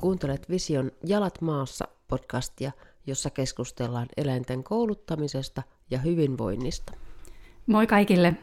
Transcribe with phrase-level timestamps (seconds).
[0.00, 2.72] Kuuntelet Vision Jalat maassa podcastia,
[3.06, 6.92] jossa keskustellaan eläinten kouluttamisesta ja hyvinvoinnista.
[7.66, 8.34] Moi kaikille.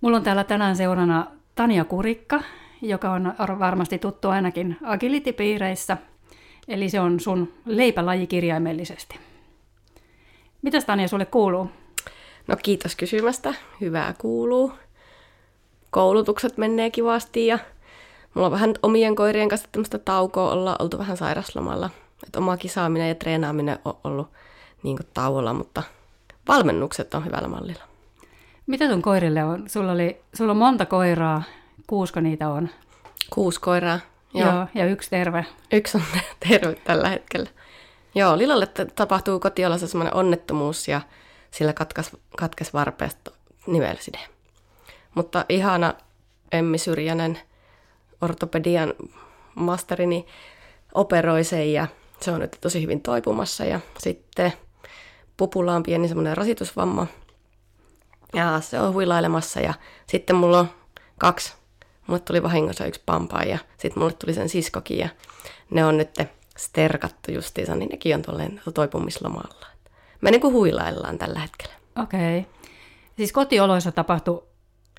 [0.00, 2.42] Mulla on täällä tänään seurana Tania Kurikka,
[2.82, 5.96] joka on varmasti tuttu ainakin agility-piireissä.
[6.68, 9.18] Eli se on sun leipälaji kirjaimellisesti.
[10.62, 11.70] Mitäs Tania sulle kuuluu?
[12.46, 13.54] No kiitos kysymästä.
[13.80, 14.72] Hyvää kuuluu.
[15.90, 17.58] Koulutukset menee kivasti ja
[18.34, 21.90] mulla on vähän omien koirien kanssa tämmöistä taukoa olla oltu vähän sairaslomalla.
[22.24, 24.28] Että oma kisaaminen ja treenaaminen on ollut
[24.82, 25.82] niin tauolla, mutta
[26.48, 27.82] valmennukset on hyvällä mallilla.
[28.66, 29.68] Mitä sun koirille on?
[29.68, 31.42] Sulla, oli, sulla on monta koiraa.
[31.86, 32.68] Kuusko niitä on?
[33.30, 33.98] Kuusi koiraa.
[34.34, 35.46] Joo, Joo ja yksi terve.
[35.72, 36.02] Yksi on
[36.48, 37.50] terve tällä hetkellä.
[38.14, 41.00] Joo, Lilalle tapahtuu kotiolassa semmoinen onnettomuus ja
[41.50, 43.30] sillä katkas, katkes varpeesta
[43.66, 44.18] nivelside.
[45.14, 45.94] Mutta ihana
[46.52, 47.38] Emmi Syrjänen,
[48.22, 48.94] ortopedian
[49.54, 50.26] masterini,
[50.94, 51.86] operoi sen ja
[52.20, 53.64] se on nyt tosi hyvin toipumassa.
[53.64, 54.52] Ja sitten
[55.36, 57.06] pupulla on pieni semmoinen rasitusvamma
[58.34, 59.74] ja se on huilailemassa ja
[60.06, 60.70] sitten mulla on
[61.18, 61.54] kaksi,
[62.06, 65.08] mulle tuli vahingossa yksi pampaa ja sitten mulle tuli sen siskokin ja
[65.70, 66.10] ne on nyt
[66.56, 69.66] sterkattu justiinsa, niin nekin on tuolleen toipumislomalla.
[70.20, 71.74] Me niin kuin huilaillaan tällä hetkellä.
[72.02, 72.38] Okei.
[72.38, 72.52] Okay.
[73.16, 74.42] Siis kotioloissa tapahtui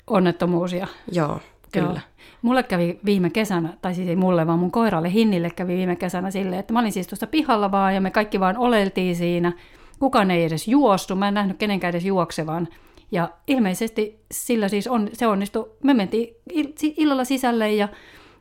[0.06, 0.86] onnettomuus ja...
[1.12, 1.40] Joo,
[1.80, 2.00] kyllä.
[2.00, 2.26] Joo.
[2.42, 6.30] Mulle kävi viime kesänä, tai siis ei mulle, vaan mun koiralle Hinnille kävi viime kesänä
[6.30, 9.52] silleen, että mä olin siis tuossa pihalla vaan ja me kaikki vaan oleltiin siinä.
[9.98, 12.68] Kukaan ei edes juostu, mä en nähnyt kenenkään edes juoksevan.
[13.12, 15.70] Ja ilmeisesti sillä siis on, se onnistui.
[15.82, 16.36] Me mentiin
[16.80, 17.88] illalla sisälle ja,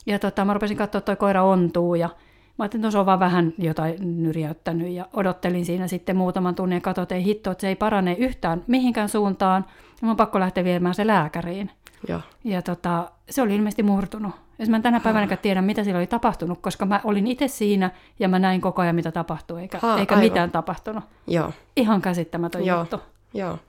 [0.05, 2.09] ja tota, mä rupesin katsoa, että toi koira ontuu ja
[2.57, 6.55] Mä ajattelin, että no se on vaan vähän jotain nyrjäyttänyt ja odottelin siinä sitten muutaman
[6.55, 9.65] tunnin ja katsoin, että ei hitto, että se ei parane yhtään mihinkään suuntaan.
[10.01, 11.71] Ja mä on pakko lähteä viemään se lääkäriin.
[12.07, 14.31] Ja, ja tota, se oli ilmeisesti murtunut.
[14.59, 17.91] Ja mä en tänä päivänä tiedä, mitä sillä oli tapahtunut, koska mä olin itse siinä
[18.19, 21.03] ja mä näin koko ajan, mitä tapahtui, eikä, ha, eikä mitään tapahtunut.
[21.27, 21.51] Joo.
[21.75, 22.79] Ihan käsittämätön Joo.
[22.79, 22.99] juttu.
[23.33, 23.59] Joo.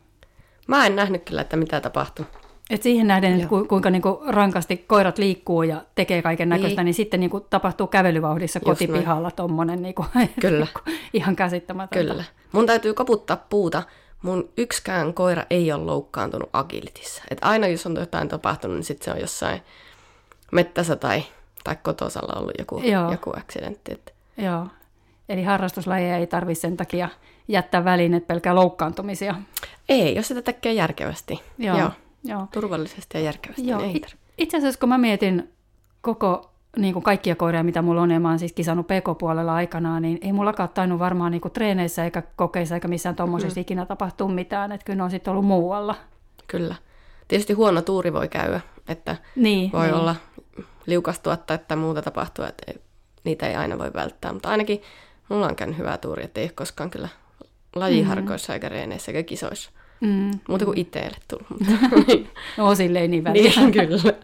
[0.69, 2.27] Mä en nähnyt kyllä, että mitä tapahtui.
[2.71, 6.85] Et siihen nähden, että ku, kuinka niinku rankasti koirat liikkuu ja tekee kaiken näköistä, niin.
[6.85, 10.07] niin sitten niinku tapahtuu kävelyvauhdissa Just kotipihalla tuommoinen niinku,
[10.41, 10.67] Kyllä.
[11.13, 12.13] ihan käsittämätöntä.
[12.13, 12.25] Kyllä.
[12.53, 13.83] Mun täytyy koputtaa puuta.
[14.25, 17.23] Mun yksikään koira ei ole loukkaantunut agilitissa.
[17.31, 19.63] Et aina jos on jotain tapahtunut, niin sitten se on jossain
[20.53, 21.25] mettässä tai,
[21.65, 23.11] tai kotosalla ollut joku, Joo.
[23.13, 23.93] joku accidentti.
[23.93, 24.13] Että.
[24.37, 24.67] Joo.
[25.29, 27.09] Eli harrastuslajeja ei tarvitse sen takia
[27.49, 29.35] jättää väliin, että pelkää loukkaantumisia.
[29.89, 31.41] Ei, jos sitä tekee järkevästi.
[31.59, 31.79] Joo.
[31.79, 31.91] Joo.
[32.25, 32.47] Joo.
[32.53, 33.69] turvallisesti ja järkevästi.
[33.69, 33.81] Joo.
[33.81, 35.53] Niin ei Itse asiassa kun mä mietin
[36.01, 40.03] koko niin kuin kaikkia koiria, mitä mulla on, ja mä oon siis kisannut PK-puolella aikanaan,
[40.03, 43.63] niin ei mullakaan tainnut varmaan niin kuin treeneissä eikä kokeissa eikä missään tuommoisessa mm.
[43.63, 45.95] ikinä tapahtuu mitään, että kyllä ne on sitten ollut muualla.
[46.47, 46.75] Kyllä.
[47.29, 49.95] Tietysti huono tuuri voi käydä, että niin, voi niin.
[49.95, 50.17] olla
[50.87, 52.73] liukastua tai muuta tapahtua, että
[53.25, 54.83] niitä ei aina voi välttää, mutta ainakin
[55.29, 57.09] mulla on käynyt hyvä tuuri, että ei ole koskaan kyllä
[57.77, 58.55] lajiharkoissa mm.
[58.55, 59.71] eikä reeneissä eikä kisoissa.
[60.01, 60.31] Mm.
[60.49, 61.69] Muuta kuin itselle tullut.
[62.59, 63.53] no silleen niin väliä.
[63.57, 64.15] niin, kyllä.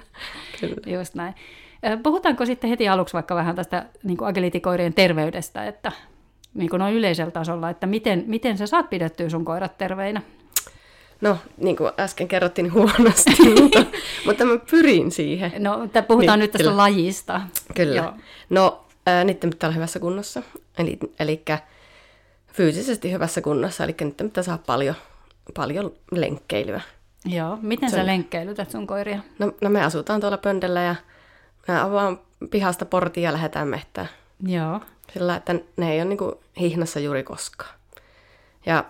[0.60, 0.98] kyllä.
[0.98, 1.34] Just näin.
[2.02, 5.92] Puhutaanko sitten heti aluksi vaikka vähän tästä niin agilitikoirien terveydestä, että
[6.54, 10.22] niin kuin noin yleisellä tasolla, että miten, miten sä saat pidettyä sun koirat terveinä?
[11.20, 13.30] No, niin kuin äsken kerrottiin huonosti,
[13.60, 13.84] mutta,
[14.26, 15.52] mutta mä pyrin siihen.
[15.58, 16.76] No, puhutaan niin, nyt tästä kyllä.
[16.76, 17.40] lajista.
[17.74, 17.96] Kyllä.
[17.96, 18.12] Joo.
[18.50, 20.42] No, äh, niiden pitää olla hyvässä kunnossa,
[20.78, 21.44] eli, eli
[22.52, 24.94] fyysisesti hyvässä kunnossa, eli niiden pitää saada paljon
[25.54, 26.80] paljon lenkkeilyä.
[27.24, 29.20] Joo, miten sä lenkkeilytät sun koiria?
[29.38, 30.94] No, no me asutaan tuolla pöndellä ja
[31.68, 34.08] me avaan pihasta portia ja lähdetään mehtään.
[34.46, 34.80] Joo.
[35.12, 36.18] Sillä, että ne ei ole niin
[36.60, 37.74] hihnassa juuri koskaan.
[38.66, 38.84] Ja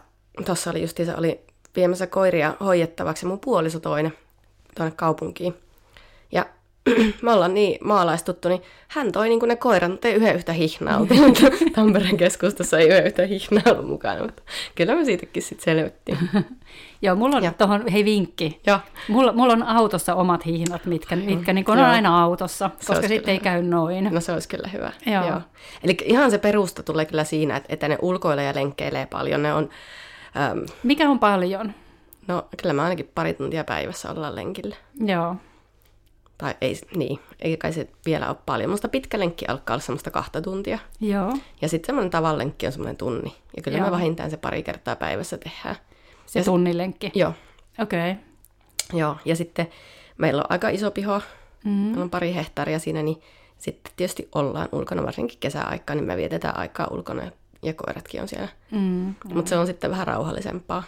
[0.46, 1.40] tuossa oli justiinsa oli
[1.76, 4.12] viemässä koiria hoidettavaksi mun puoliso toinen
[4.76, 5.54] tuonne kaupunkiin.
[6.32, 6.46] Ja
[7.22, 10.96] me ollaan niin maalaistuttu, niin hän toi niin ne koirat, mutta ei yhden yhtä hihnaa
[10.96, 11.08] ollut.
[11.74, 14.42] Tampereen keskustassa ei yhden yhtä hihnaa ollut mukana, mutta
[14.74, 16.18] kyllä me siitäkin sitten selvittiin.
[17.02, 18.60] Joo, mulla on tuohon, hei vinkki.
[18.66, 18.78] Joo.
[19.08, 21.86] Mulla, mulla on autossa omat hihnat, mitkä, mitkä niin on Joo.
[21.86, 24.08] aina autossa, se koska sitten ei käy noin.
[24.14, 24.92] No se olisi kyllä hyvä.
[25.06, 25.26] Joo.
[25.26, 25.40] Joo.
[25.84, 29.42] Eli ihan se perusta tulee kyllä siinä, että, että ne ulkoilee ja lenkkeilee paljon.
[29.42, 29.68] Ne on,
[30.50, 31.74] äm, Mikä on paljon?
[32.28, 34.76] No kyllä mä ainakin pari tuntia päivässä ollaan lenkillä.
[35.04, 35.36] Joo.
[36.38, 38.70] Tai ei, niin, ei kai se vielä ole paljon.
[38.70, 40.78] Musta pitkä lenkki alkaa olla semmoista kahta tuntia.
[41.00, 41.32] Joo.
[41.62, 43.34] Ja sitten semmoinen tavan lenkki on semmoinen tunni.
[43.56, 43.86] Ja kyllä Joo.
[43.86, 45.76] me vähintään se pari kertaa päivässä tehdään.
[46.30, 47.12] Se ja tunnin lenkki?
[47.14, 47.32] Joo.
[47.78, 48.10] Okei.
[48.10, 48.24] Okay.
[48.92, 49.68] Joo, ja sitten
[50.18, 51.22] meillä on aika iso piho.
[51.64, 51.70] Mm.
[51.70, 53.16] Meillä on pari hehtaaria siinä, niin
[53.58, 57.22] sitten tietysti ollaan ulkona, varsinkin kesäaikaa, niin me vietetään aikaa ulkona
[57.62, 58.48] ja koiratkin on siellä.
[58.70, 60.82] Mm, Mutta se on sitten vähän rauhallisempaa.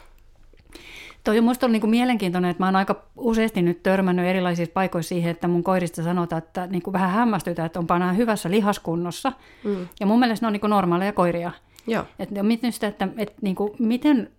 [1.24, 5.08] Toi on musta ollut niin mielenkiintoinen, että mä oon aika useasti nyt törmännyt erilaisissa paikoissa
[5.08, 9.32] siihen, että mun koirista sanotaan, että niin kuin vähän hämmästytään, että onpa nämä hyvässä lihaskunnossa.
[9.64, 9.88] Mm.
[10.00, 11.52] Ja mun mielestä ne on niin kuin normaaleja koiria.
[11.86, 12.04] Joo.
[12.18, 14.30] Että miten sitä, että, että niin kuin, miten,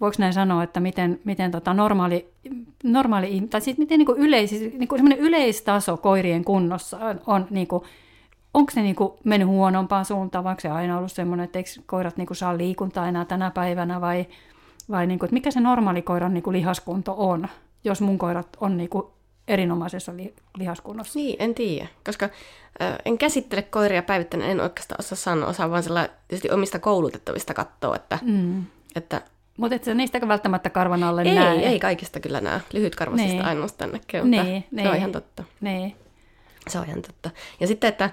[0.00, 2.32] voiko näin sanoa, että miten, miten tota normaali,
[2.84, 7.66] normaali, tai siis miten niin kuin yleis, niin kuin yleistaso koirien kunnossa on, on niin
[7.66, 7.84] kuin,
[8.54, 12.16] onko se niinku mennyt huonompaan suuntaan, vai onko se aina ollut semmoinen, että eikö koirat
[12.16, 14.26] niinku saa liikuntaa enää tänä päivänä, vai,
[14.90, 17.48] vai niinku, että mikä se normaali koiran niinku lihaskunto on,
[17.84, 19.12] jos mun koirat on niinku
[19.48, 21.18] erinomaisessa li- lihaskunnossa?
[21.18, 22.28] Niin, en tiedä, koska
[22.82, 27.54] äh, en käsittele koiria päivittäin, en oikeastaan osaa sanoa, osaa vaan sillä tietysti omista koulutettavista
[27.54, 28.64] katsoa, että, mm.
[28.98, 29.22] Että
[29.56, 31.58] mutta et sä niistäkö välttämättä karvan alle ei, näe?
[31.58, 32.60] ei kaikista kyllä näe.
[32.72, 33.44] Lyhytkarvaisista niin.
[33.44, 34.88] ainoastaan näkee, mutta niin, se niin.
[34.88, 35.44] on ihan totta.
[35.60, 35.96] Niin.
[36.68, 37.30] Se on ihan totta.
[37.60, 38.10] Ja sitten, että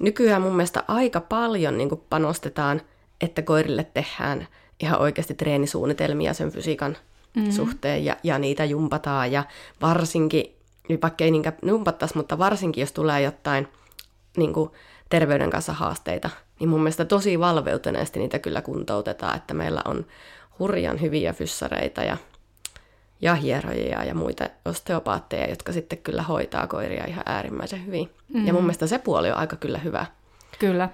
[0.00, 2.82] nykyään mun mielestä aika paljon niin panostetaan,
[3.20, 4.48] että koirille tehdään
[4.80, 6.96] ihan oikeasti treenisuunnitelmia sen fysiikan
[7.36, 7.52] mm-hmm.
[7.52, 9.44] suhteen ja, ja niitä jumpataan ja
[9.82, 10.56] varsinkin,
[11.02, 13.68] vaikka ei niinkään jumpattaisi, mutta varsinkin jos tulee jotain
[14.36, 14.70] niin kuin
[15.08, 16.30] terveyden kanssa haasteita,
[16.60, 20.06] niin mun mielestä tosi valveutuneesti niitä kyllä kuntoutetaan, että meillä on
[20.58, 22.16] hurjan hyviä fyssareita ja
[23.20, 28.10] ja hierojia ja muita osteopaatteja, jotka sitten kyllä hoitaa koiria ihan äärimmäisen hyvin.
[28.28, 28.46] Mm.
[28.46, 28.66] Ja mun mm.
[28.66, 30.06] mielestä se puoli on aika kyllä hyvä.
[30.58, 30.88] Kyllä.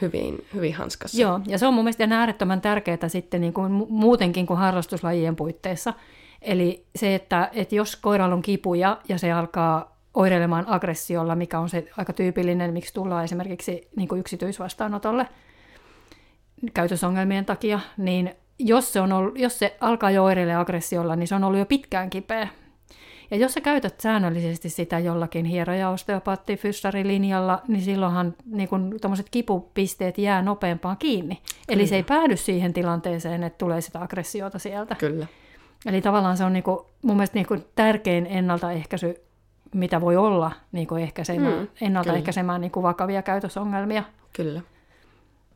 [0.00, 1.22] Hyvin, hyvin hanskassa.
[1.22, 5.94] Joo, ja se on mun mielestä äärettömän tärkeää sitten niin kuin muutenkin kuin harrastuslajien puitteissa.
[6.42, 11.68] Eli se, että, että jos koiralla on kipuja ja se alkaa oireilemaan aggressiolla, mikä on
[11.68, 15.26] se aika tyypillinen, miksi tullaan esimerkiksi niin kuin yksityisvastaanotolle
[16.74, 21.34] käytösongelmien takia, niin jos se, on ollut, jos se alkaa jo oireille aggressiolla, niin se
[21.34, 22.48] on ollut jo pitkään kipeä.
[23.30, 26.60] Ja jos sä käytät säännöllisesti sitä jollakin hieroja osteopaatti
[27.02, 28.98] linjalla, niin silloinhan niin kun,
[29.30, 31.34] kipupisteet jää nopeampaan kiinni.
[31.34, 31.52] Kyllä.
[31.68, 34.94] Eli se ei päädy siihen tilanteeseen, että tulee sitä aggressiota sieltä.
[34.94, 35.26] Kyllä.
[35.86, 39.25] Eli tavallaan se on niin kuin, mun mielestä niin kuin tärkein ennaltaehkäisy,
[39.76, 44.02] mitä voi olla niin kuin ehkäisemään, mm, ennaltaehkäisemään niin kuin vakavia käytösongelmia.
[44.32, 44.60] Kyllä.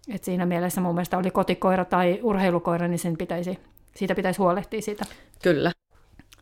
[0.08, 3.58] Et siinä mielessä mun mielestä oli kotikoira tai urheilukoira, niin sen pitäisi,
[3.96, 5.04] siitä pitäisi huolehtia siitä
[5.42, 5.72] Kyllä.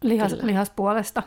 [0.02, 0.46] Lihas, kyllä.
[0.46, 1.22] lihaspuolesta.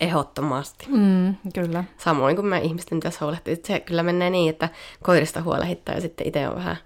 [0.00, 0.86] Ehdottomasti.
[0.88, 1.84] Mm, kyllä.
[1.98, 3.60] Samoin kuin me ihmisten tässä huolehtii.
[3.64, 4.68] Se kyllä menee niin, että
[5.02, 6.76] koirista huolehittaa ja sitten itse on vähän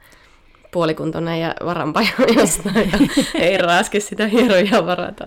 [0.73, 2.99] puolikuntoinen ja varanpajo jostain ja
[3.35, 5.25] ei raaske sitä hieroja varata.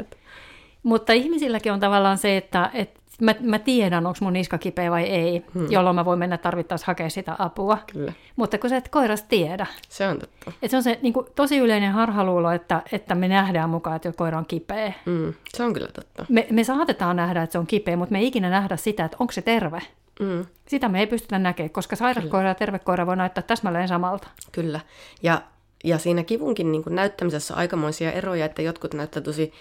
[0.84, 5.04] Mutta ihmisilläkin on tavallaan se, että, että mä, mä tiedän, onko mun niska kipeä vai
[5.04, 5.72] ei, hmm.
[5.72, 7.78] jolloin mä voin mennä tarvittaessa hakea sitä apua.
[7.92, 8.14] Kyllä.
[8.36, 9.68] Mutta kun sä et koiras tiedä.
[9.90, 10.52] Se on totta.
[10.62, 14.12] Et se on se niin kuin, tosi yleinen harhaluulo, että, että me nähdään mukaan, että
[14.12, 14.94] koira on kipeä.
[15.06, 15.34] Hmm.
[15.58, 16.26] Se on kyllä totta.
[16.30, 19.18] Me, me saatetaan nähdä, että se on kipeä, mutta me ei ikinä nähdä sitä, että
[19.20, 19.82] onko se terve.
[20.20, 20.46] Mm.
[20.68, 24.28] Sitä me ei pystytä näkemään, koska sairas koira ja terve koira voi näyttää täsmälleen samalta.
[24.52, 24.80] Kyllä.
[25.24, 25.42] Ja,
[25.84, 29.54] ja siinä kivunkin niin kuin näyttämisessä on aikamoisia eroja, että jotkut näyttää tosi,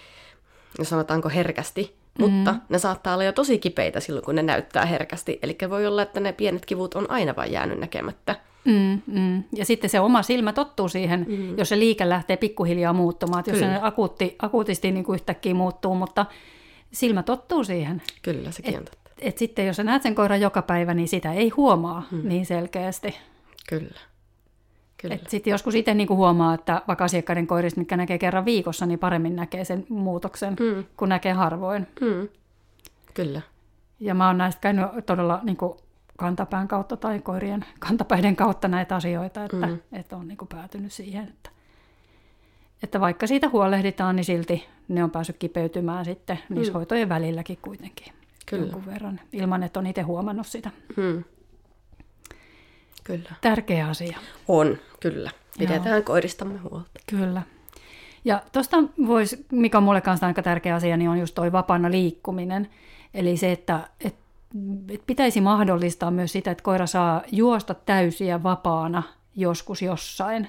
[0.82, 2.60] sanotaanko herkästi, mutta mm.
[2.68, 5.38] ne saattaa olla jo tosi kipeitä silloin, kun ne näyttää herkästi.
[5.42, 8.36] Eli voi olla, että ne pienet kivut on aina vain jäänyt näkemättä.
[8.64, 9.44] Mm, mm.
[9.56, 11.58] Ja sitten se oma silmä tottuu siihen, mm.
[11.58, 13.40] jos se liike lähtee pikkuhiljaa muuttumaan.
[13.40, 16.26] Että jos se akuutti, akuutisti niin kuin yhtäkkiä muuttuu, mutta
[16.92, 18.02] silmä tottuu siihen.
[18.22, 19.10] Kyllä, sekin et, on totta.
[19.18, 22.28] Et sitten jos sä näet sen koiran joka päivä, niin sitä ei huomaa mm.
[22.28, 23.14] niin selkeästi.
[23.68, 24.00] Kyllä.
[25.28, 29.36] Sitten joskus itse niinku huomaa, että vaikka asiakkaiden koirista, mitkä näkee kerran viikossa, niin paremmin
[29.36, 30.84] näkee sen muutoksen, mm.
[30.96, 31.86] kun näkee harvoin.
[32.00, 32.28] Mm.
[33.14, 33.40] Kyllä.
[34.00, 35.78] Ja mä oon näistä käynyt todella niin kuin
[36.18, 39.78] kantapään kautta tai koirien kantapäiden kautta näitä asioita, että, mm.
[39.92, 41.50] että on niin kuin päätynyt siihen, että,
[42.82, 46.74] että vaikka siitä huolehditaan, niin silti ne on päässyt kipeytymään sitten niissä mm.
[46.74, 48.12] hoitojen välilläkin kuitenkin
[48.46, 48.62] Kyllä.
[48.62, 50.70] jonkun verran, ilman että on itse huomannut sitä.
[50.96, 51.24] Mm.
[53.04, 53.32] Kyllä.
[53.40, 54.18] Tärkeä asia.
[54.48, 55.30] On, kyllä.
[55.58, 56.02] Pidetään Joo.
[56.02, 56.90] koiristamme huolta.
[57.06, 57.42] Kyllä.
[58.24, 58.76] Ja tuosta
[59.06, 62.68] voisi, mikä on mulle kanssa aika tärkeä asia, niin on just toi vapaana liikkuminen.
[63.14, 64.20] Eli se, että, että
[65.06, 69.02] pitäisi mahdollistaa myös sitä, että koira saa juosta täysiä vapaana
[69.36, 70.48] joskus jossain.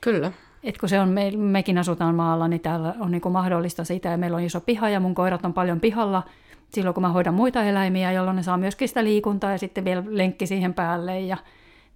[0.00, 0.32] Kyllä.
[0.64, 4.16] Et kun se on, me, mekin asutaan maalla, niin täällä on niin mahdollista sitä, ja
[4.16, 6.22] meillä on iso piha, ja mun koirat on paljon pihalla
[6.74, 10.04] silloin, kun mä hoidan muita eläimiä, jolloin ne saa myöskin sitä liikuntaa, ja sitten vielä
[10.06, 11.36] lenkki siihen päälle, ja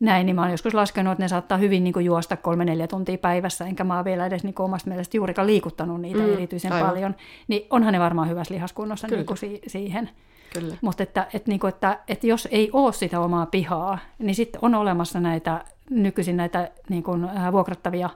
[0.00, 3.18] näin, niin mä oon joskus laskenut, että ne saattaa hyvin niin kuin juosta kolme-neljä tuntia
[3.18, 6.73] päivässä, enkä mä oon vielä edes niin kuin omasta mielestä juurikaan liikuttanut niitä mm, erityisen
[6.73, 6.90] aivan.
[6.90, 7.14] paljon.
[7.49, 10.11] Niin onhan ne varmaan hyvässä lihaskunnossa niin kuin si- siihen.
[10.52, 10.76] Kyllä.
[10.80, 14.59] Mutta että, että, niin kuin, että, että jos ei ole sitä omaa pihaa, niin sitten
[14.62, 18.11] on olemassa näitä nykyisin näitä niin kuin, äh, vuokrattavia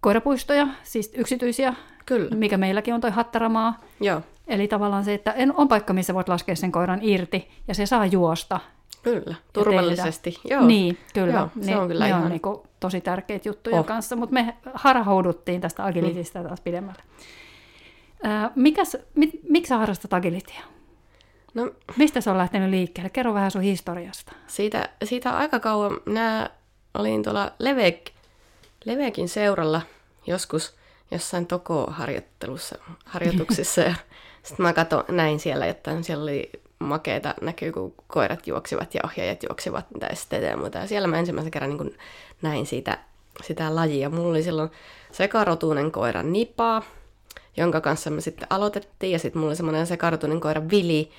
[0.00, 1.74] koirapuistoja, siis yksityisiä,
[2.06, 2.36] Kyllä.
[2.36, 3.80] mikä meilläkin on toi Hattaramaa.
[4.00, 4.20] Joo.
[4.48, 8.06] Eli tavallaan se, että on paikka, missä voit laskea sen koiran irti ja se saa
[8.06, 8.60] juosta
[9.02, 10.36] Kyllä, turvallisesti.
[10.50, 10.66] Joo.
[10.66, 11.32] Niin, kyllä.
[11.34, 13.86] Joo, se ne, on kyllä ne ihan- on niin kuin tosi tärkeitä juttuja Oh.
[13.86, 17.02] kanssa, mutta me harhauduttiin tästä agilitista taas pidemmälle.
[18.22, 20.60] Ää, mikäs, mit, miksi sä harrastat agilitia?
[21.54, 23.10] No, Mistä se on lähtenyt liikkeelle?
[23.10, 24.32] Kerro vähän sun historiasta.
[24.46, 26.50] siitä, siitä aika kauan minä
[26.98, 28.10] olin tuolla Levek,
[28.84, 29.82] Levekin seuralla
[30.26, 30.76] joskus
[31.10, 33.80] jossain toko-harjoittelussa, harjoituksissa.
[33.80, 33.94] ja
[34.46, 39.42] sitten mä katsoin, näin siellä, että siellä oli makeita näkyy, kun koirat juoksivat ja ohjaajat
[39.42, 40.78] juoksivat, mitä esteitä ja muuta.
[40.78, 41.98] Ja siellä mä ensimmäisen kerran niin
[42.42, 42.98] näin siitä,
[43.42, 44.10] sitä lajia.
[44.10, 44.70] Mulla oli silloin
[45.12, 46.82] sekarotuinen koira Nipa,
[47.56, 49.12] jonka kanssa me sitten aloitettiin.
[49.12, 51.10] Ja sitten mulla oli semmoinen sekarotuinen koira Vili,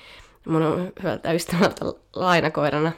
[0.46, 1.84] mun on hyvältä ystävältä
[2.16, 2.92] lainakoirana.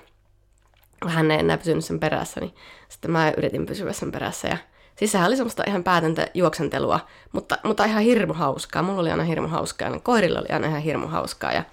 [1.07, 2.55] Hän ei enää pysynyt sen perässä, niin
[2.89, 4.49] sitten mä yritin pysyä sen perässä.
[4.49, 4.57] Ja
[4.97, 7.01] siis sehän oli semmoista ihan päätöntä juoksentelua,
[7.33, 8.83] mutta, mutta ihan hirmu hauskaa.
[8.83, 11.53] Mulla oli aina hirmu hauskaa, ja koirilla oli aina ihan hirmu hauskaa.
[11.53, 11.65] Ja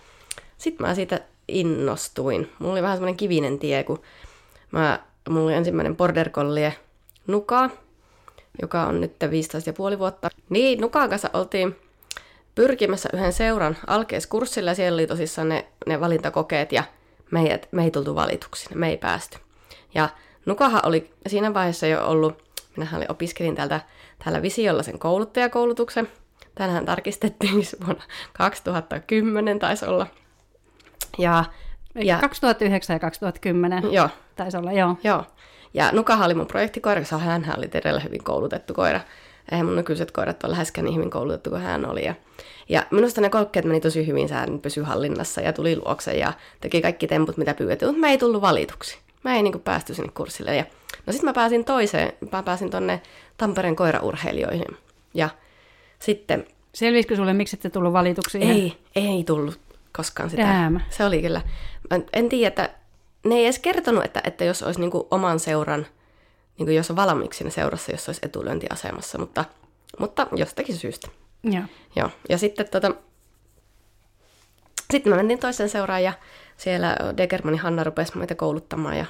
[0.58, 2.52] sitten mä siitä innostuin.
[2.60, 4.02] Mulla oli vähän semmoinen kivinen tie, kun
[4.72, 5.00] mä,
[5.30, 6.74] mulla oli ensimmäinen border collie
[7.28, 7.70] Nuka,
[8.62, 9.16] joka on nyt
[9.94, 10.30] 15,5 vuotta.
[10.50, 11.76] Niin, Nukan kanssa oltiin
[12.56, 16.84] pyrkimässä yhden seuran alkeiskurssilla ja siellä oli tosissaan ne, ne valintakokeet ja
[17.32, 19.38] meidät, me ei tultu valituksi, me ei päästy.
[19.94, 20.10] Ja
[20.46, 22.44] Nukahan oli siinä vaiheessa jo ollut,
[22.78, 23.82] minähän olin, opiskelin täältä,
[24.24, 26.08] täällä Visiolla sen kouluttajakoulutuksen.
[26.56, 30.08] Tänään tarkistettiin siis vuonna 2010 taisi olla.
[31.18, 31.46] Ja,
[31.96, 32.04] Ja.
[32.04, 34.96] ja 2009 ja 2010 joo, taisi olla, joo.
[35.04, 35.24] Joo.
[35.74, 39.00] Ja Nukahan oli mun projektikoira, koska hän oli todella hyvin koulutettu koira.
[39.52, 42.06] Eihän mun nykyiset koirat ole läheskään niin hyvin koulutettu kuin hän oli.
[42.06, 42.16] Ja,
[42.70, 46.82] ja minusta ne kolkkeet meni tosi hyvin, sään pysy hallinnassa ja tuli luokse ja teki
[46.82, 48.98] kaikki temput, mitä pyydettiin, mutta mä ei tullut valituksi.
[49.24, 50.56] Mä ei niin kuin päästy sinne kurssille.
[50.56, 50.66] Ja,
[51.06, 53.02] no sitten mä pääsin toiseen, mä pääsin tonne
[53.38, 54.78] Tampereen koiraurheilijoihin.
[55.14, 55.30] Ja
[56.00, 58.38] sitten Selvisikö sulle, miksi ette tullut valituksi?
[58.38, 59.60] ei, ei tullut
[59.98, 60.44] koskaan sitä.
[60.44, 60.80] Damn.
[60.90, 61.42] Se oli kyllä.
[61.90, 62.70] Mä en tiedä, että
[63.26, 65.88] ne ei edes kertonut, että, että jos olisi niinku oman seuran,
[66.58, 69.46] niinku jos on valmiiksi siinä seurassa, jos olisi etulyöntiasemassa, mutta,
[70.00, 71.08] mutta jostakin syystä.
[71.44, 71.64] Joo.
[71.96, 72.10] Joo.
[72.30, 72.92] Ja sitten tota,
[74.92, 76.14] sitten mä mentiin toiseen seuraan ja
[76.58, 79.06] siellä Degermanin Hanna rupesi meitä kouluttamaan ja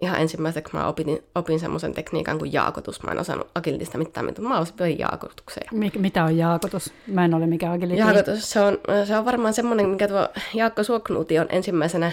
[0.00, 3.02] ihan ensimmäiseksi mä opin, opin semmoisen tekniikan kuin jaakotus.
[3.02, 5.62] Mä en osannut agilitista mitään, mutta mä opin jaakotuksen.
[5.72, 6.92] Ja Mik, mitä on jaakotus?
[7.06, 7.98] Mä en ole mikään agility.
[7.98, 12.12] Jaakotus, se on, se on varmaan semmoinen, mikä tuo Jaakko Suoknuuti on ensimmäisenä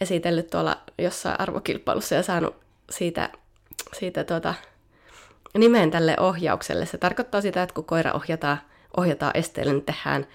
[0.00, 2.56] esitellyt tuolla jossain arvokilpailussa ja saanut
[2.90, 3.30] siitä,
[3.92, 4.54] siitä tuota,
[5.58, 6.86] nimen tälle ohjaukselle.
[6.86, 8.58] Se tarkoittaa sitä, että kun koira ohjataan,
[8.96, 10.26] ohjataan esteelle, niin tehdään,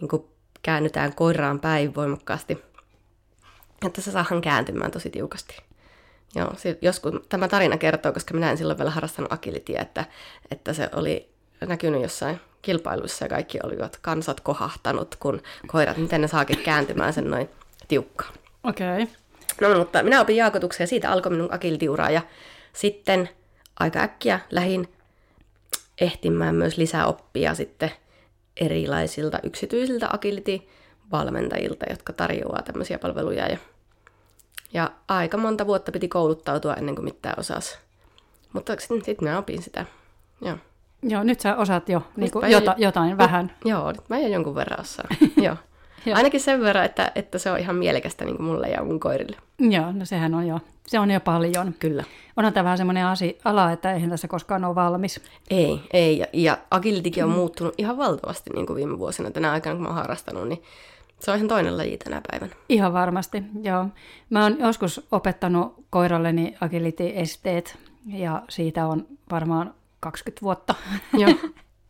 [0.00, 0.24] niin kuin
[0.62, 2.58] käännytään koiraan päin voimakkaasti,
[3.86, 5.69] että se saadaan kääntymään tosi tiukasti.
[6.34, 10.04] Joo, joskus tämä tarina kertoo, koska minä en silloin vielä harrastanut agilitia, että,
[10.50, 11.28] että se oli
[11.66, 17.30] näkynyt jossain kilpailuissa ja kaikki olivat kansat kohahtanut, kun koirat, miten ne saakin kääntymään sen
[17.30, 17.48] noin
[17.88, 18.34] tiukkaan.
[18.64, 19.02] Okei.
[19.02, 19.14] Okay.
[19.60, 22.22] No mutta minä opin jaakotuksen ja siitä alkoi minun agilitiuraa ja
[22.72, 23.28] sitten
[23.80, 24.88] aika äkkiä lähin
[26.00, 27.90] ehtimään myös lisää oppia sitten
[28.60, 33.58] erilaisilta yksityisiltä agility-valmentajilta, jotka tarjoaa tämmöisiä palveluja ja,
[34.72, 37.78] ja aika monta vuotta piti kouluttautua ennen kuin mitään osasi.
[38.52, 39.86] Mutta sitten sit minä opin sitä.
[40.40, 40.56] Joo.
[41.02, 43.52] Joo, nyt sä osaat jo niin kuin mä jo- jota, jotain vähän.
[43.64, 45.08] Joo, nyt mä jo jonkun verran osaan.
[45.36, 45.56] Joo.
[46.06, 46.16] Joo.
[46.16, 49.36] Ainakin sen verran, että, että se on ihan mielekästä niin kuin mulle ja mun koirille.
[49.58, 51.74] Joo, no sehän on jo, se on jo paljon.
[51.78, 52.04] Kyllä.
[52.36, 53.04] Onhan tämä vähän semmoinen
[53.44, 55.20] ala, että eihän tässä koskaan ole valmis.
[55.50, 56.18] Ei, ei.
[56.18, 59.30] Ja, ja agilitykin on muuttunut ihan valtavasti niin kuin viime vuosina.
[59.30, 60.62] Tänä aikana, kun mä oon harrastanut, niin
[61.20, 62.52] se on ihan toinen laji tänä päivänä.
[62.68, 63.86] Ihan varmasti, joo.
[64.30, 70.74] Mä oon joskus opettanut koiralleni agility-esteet, ja siitä on varmaan 20 vuotta.
[71.12, 71.34] Joo.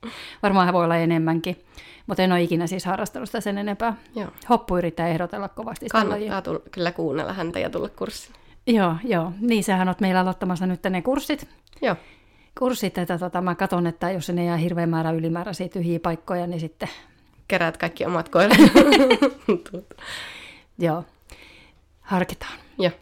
[0.43, 1.65] varmaan voi olla enemmänkin,
[2.07, 3.97] mutta en ole ikinä siis harrastanut sitä sen enempää.
[4.17, 4.29] Joo.
[4.49, 6.31] Hoppu yrittää ehdotella kovasti sitä lajia.
[6.31, 8.39] Kannattaa tulla, kyllä kuunnella häntä ja tulla kurssille.
[8.67, 9.33] Joo, joo.
[9.41, 11.49] Niin, sähän oot meillä aloittamassa nyt ne kurssit.
[11.83, 11.97] Joo.
[12.59, 16.61] Kurssit, että tota, mä katson, että jos ne jää hirveän määrä ylimääräisiä tyhjiä paikkoja, niin
[16.61, 16.89] sitten,
[17.51, 18.59] Keräät kaikki omat koirat.
[20.79, 21.05] joo,
[22.01, 22.59] harkitaan.
[22.79, 22.93] Joo.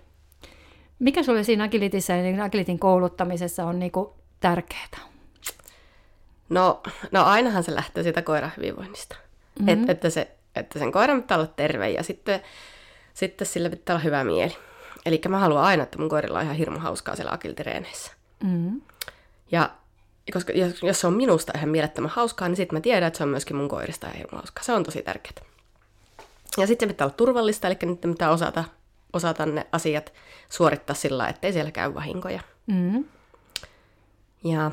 [0.99, 5.09] Mikä sulle siinä agilitissä ja niin agilitin kouluttamisessa on niinku tärkeää?
[6.49, 9.17] No, no ainahan se lähtee siitä koiran hyvinvoinnista.
[9.59, 9.83] Mm-hmm.
[9.83, 12.43] Et, että, se, että sen koiran pitää olla terve ja sitten,
[13.15, 14.57] sitten sillä pitää olla hyvä mieli.
[15.07, 18.13] Eli mä haluan aina, että mun koirilla on ihan hirmu hauskaa siellä agiltireeneissä.
[18.45, 18.81] Mm.
[19.53, 19.71] Ja
[20.33, 23.23] koska jos, jos se on minusta ihan mielettömän hauskaa, niin sitten mä tiedän, että se
[23.23, 24.65] on myöskin mun koirista ihan hirmu hauskaa.
[24.65, 25.45] Se on tosi tärkeää.
[26.59, 28.65] Ja sitten se pitää olla turvallista, eli nyt pitää osata,
[29.13, 30.13] osata ne asiat
[30.49, 32.41] suorittaa sillä lailla, ettei siellä käy vahinkoja.
[32.67, 33.05] Mm.
[34.45, 34.71] Ja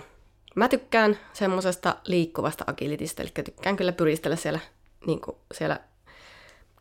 [0.56, 4.60] mä tykkään semmoisesta liikkuvasta agilitista, eli tykkään kyllä pyristellä siellä,
[5.08, 5.80] niin kuin siellä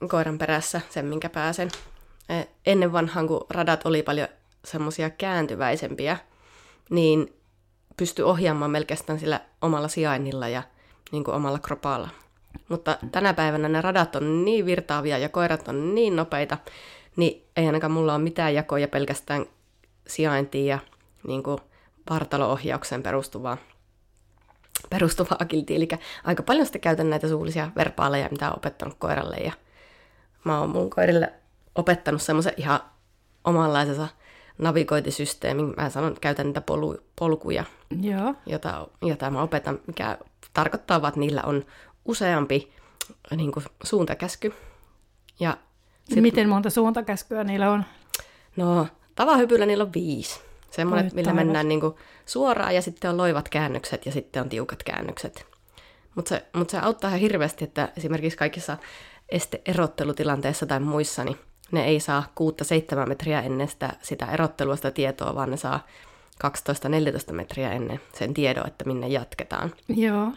[0.09, 1.71] koiran perässä sen, minkä pääsen.
[2.28, 4.28] Eh, Ennen vanhaan, kun radat oli paljon
[4.64, 6.16] semmoisia kääntyväisempiä,
[6.90, 7.35] niin
[7.97, 10.63] pystyi ohjaamaan melkein sillä omalla sijainnilla ja
[11.13, 12.09] niin kuin omalla kropalla.
[12.69, 16.59] Mutta tänä päivänä ne radat on niin virtaavia ja koirat on niin nopeita,
[17.17, 19.47] niin ei ainakaan mulla ole mitään jakoja pelkästään
[20.07, 20.79] sijaintiin ja
[21.27, 21.59] niin kuin
[22.11, 23.57] vartalo-ohjaukseen perustuvaa,
[24.91, 25.75] perustuvaa agility.
[25.75, 25.89] Eli
[26.25, 29.37] aika paljon sitten käytän näitä suullisia verbaaleja, mitä olen opettanut koiralle.
[29.37, 29.53] Ja
[30.45, 31.33] mä oon mun koirille
[31.75, 32.81] opettanut semmoisen ihan
[33.45, 34.09] omanlaisensa
[34.59, 35.75] navigointisysteemin.
[35.77, 37.65] Mä sanon, käytän niitä polu, polkuja,
[38.01, 38.35] Joo.
[38.47, 40.19] jota, jota mä opetan, mikä
[40.53, 41.65] tarkoittaa, että niillä on
[42.05, 42.73] useampi
[43.37, 44.53] niin kuin, suuntakäsky.
[45.41, 45.57] Ja
[46.05, 46.23] Sit...
[46.23, 47.85] Miten monta suuntakäskyä niillä on?
[48.57, 50.41] No, tavahypyllä niillä on viisi.
[50.71, 51.45] Semmoinen, Oi, millä taivas.
[51.45, 51.95] mennään niin kuin
[52.27, 55.47] suoraan ja sitten on loivat käännökset ja sitten on tiukat käännökset.
[56.15, 58.77] Mutta se, mut se auttaa ihan hirveästi, että esimerkiksi kaikissa
[59.29, 61.39] esteerottelutilanteissa tai muissa, niin
[61.73, 62.23] ne ei saa
[63.04, 65.80] 6-7 metriä ennen sitä, sitä erottelua, sitä tietoa, vaan ne saa
[67.30, 69.73] 12-14 metriä ennen sen tiedon, että minne jatketaan.
[69.88, 70.33] Joo.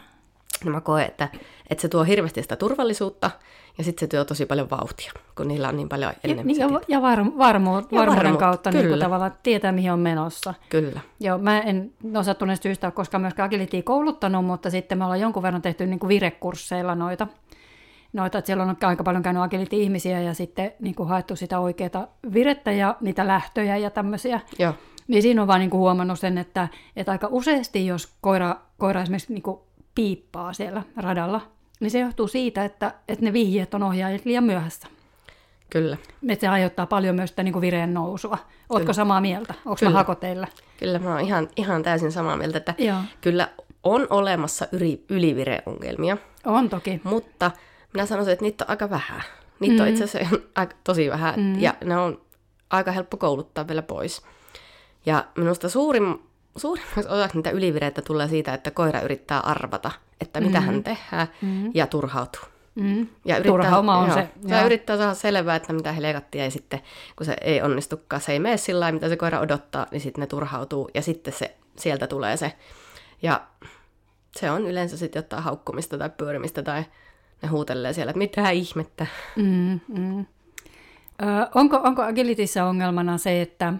[0.64, 1.28] Ja mä koen, että,
[1.70, 3.30] että se tuo hirveästi sitä turvallisuutta
[3.78, 6.62] ja sitten se tuo tosi paljon vauhtia, kun niillä on niin paljon Ja, niin, se
[6.62, 6.84] ja, tieto.
[6.88, 9.04] ja varmu, varmu, Ja varmuuden kautta niin kuin kyllä.
[9.04, 10.54] tavallaan tietää, mihin on menossa.
[10.68, 15.04] Kyllä, Joo, mä en ole sattuneesta syystä ole koskaan myöskään agilityä kouluttanut, mutta sitten me
[15.04, 17.26] ollaan jonkun verran tehty niin kuin virekursseilla noita.
[18.12, 22.06] Noita että siellä on aika paljon käynyt agility-ihmisiä ja sitten niin kuin haettu sitä oikeaa
[22.34, 24.40] virettä ja niitä lähtöjä ja tämmöisiä.
[24.58, 24.74] joo,
[25.08, 29.02] Niin siinä on vaan niin kuin huomannut sen, että, että aika useasti, jos koira, koira
[29.02, 29.60] esimerkiksi niin kuin
[29.94, 31.40] piippaa siellä radalla,
[31.80, 34.86] niin se johtuu siitä, että, että ne vihjeet on ohjaajat liian myöhässä.
[35.70, 35.96] kyllä.
[36.28, 38.38] Että se aiheuttaa paljon myös sitä niin kuin vireen nousua.
[38.78, 38.92] Kyllä.
[38.92, 39.54] samaa mieltä?
[39.56, 39.90] Onko mä Kyllä.
[39.98, 40.46] hako teillä?
[40.78, 42.98] Kyllä mä oon ihan, ihan täysin samaa mieltä, että Joo.
[43.20, 43.48] kyllä
[43.82, 47.00] on olemassa yli, ylivireongelmia, On toki.
[47.04, 47.50] mutta
[47.92, 49.22] minä sanoisin, että niitä on aika vähän.
[49.60, 49.80] Niitä mm.
[49.80, 51.60] on itse asiassa aika, tosi vähän mm.
[51.60, 52.20] ja ne on
[52.70, 54.22] aika helppo kouluttaa vielä pois.
[55.06, 56.22] Ja minusta suurin,
[56.56, 59.90] suurimmaksi osaksi niitä ylivireitä tulee siitä, että koira yrittää arvata,
[60.20, 60.66] että mitä mm.
[60.66, 61.70] hän tehdään mm.
[61.74, 62.42] ja turhautuu.
[62.74, 63.06] Mm.
[63.24, 64.66] Ja Turhauma on joo, se, joo.
[64.66, 66.80] yrittää saada selvää, että mitä helkattia, ja sitten
[67.16, 70.20] kun se ei onnistukaan, se ei mene sillä lailla, mitä se koira odottaa, niin sitten
[70.20, 72.52] ne turhautuu, ja sitten se, sieltä tulee se.
[73.22, 73.40] Ja
[74.36, 76.84] se on yleensä sitten jotain haukkumista tai pyörimistä, tai
[77.42, 79.06] ne huutelee siellä, että mitä ihmettä.
[79.36, 80.26] Mm, mm.
[81.22, 81.24] Ö,
[81.54, 83.74] onko, onko agilityssä ongelmana se, että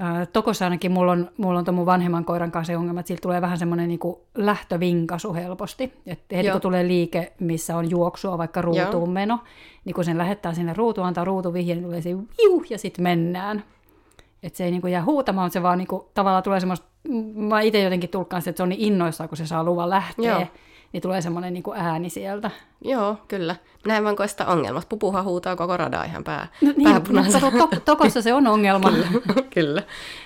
[0.00, 3.20] ö, Tokossa ainakin mulla on, mulla on mun vanhemman koiran kanssa se ongelma, että sillä
[3.22, 4.00] tulee vähän semmoinen niin
[4.34, 5.92] lähtövinkasu helposti.
[6.06, 6.54] Että heti Joo.
[6.54, 9.06] kun tulee liike, missä on juoksua, vaikka ruutuun Joo.
[9.06, 9.38] meno,
[9.84, 13.64] niin kun sen lähettää sinne ruutuun, antaa ruutuvihje, niin tulee se viu, ja sitten mennään.
[14.42, 16.86] Että se ei niin jää huutamaan, se vaan niin kuin, tavallaan tulee semmoista,
[17.34, 20.32] mä itse jotenkin tulkkaan sitä, että se on niin innoissaan, kun se saa luvan lähteä,
[20.32, 20.46] Joo.
[20.92, 22.50] Niin tulee semmoinen niin ääni sieltä.
[22.84, 23.56] Joo, kyllä.
[23.84, 24.88] Minä en vaan koe sitä ongelmasta.
[24.88, 28.92] Pupuhan huutaa koko radaa ihan pää, No niin, mutta to, tokossa se on ongelma.
[29.54, 29.82] kyllä.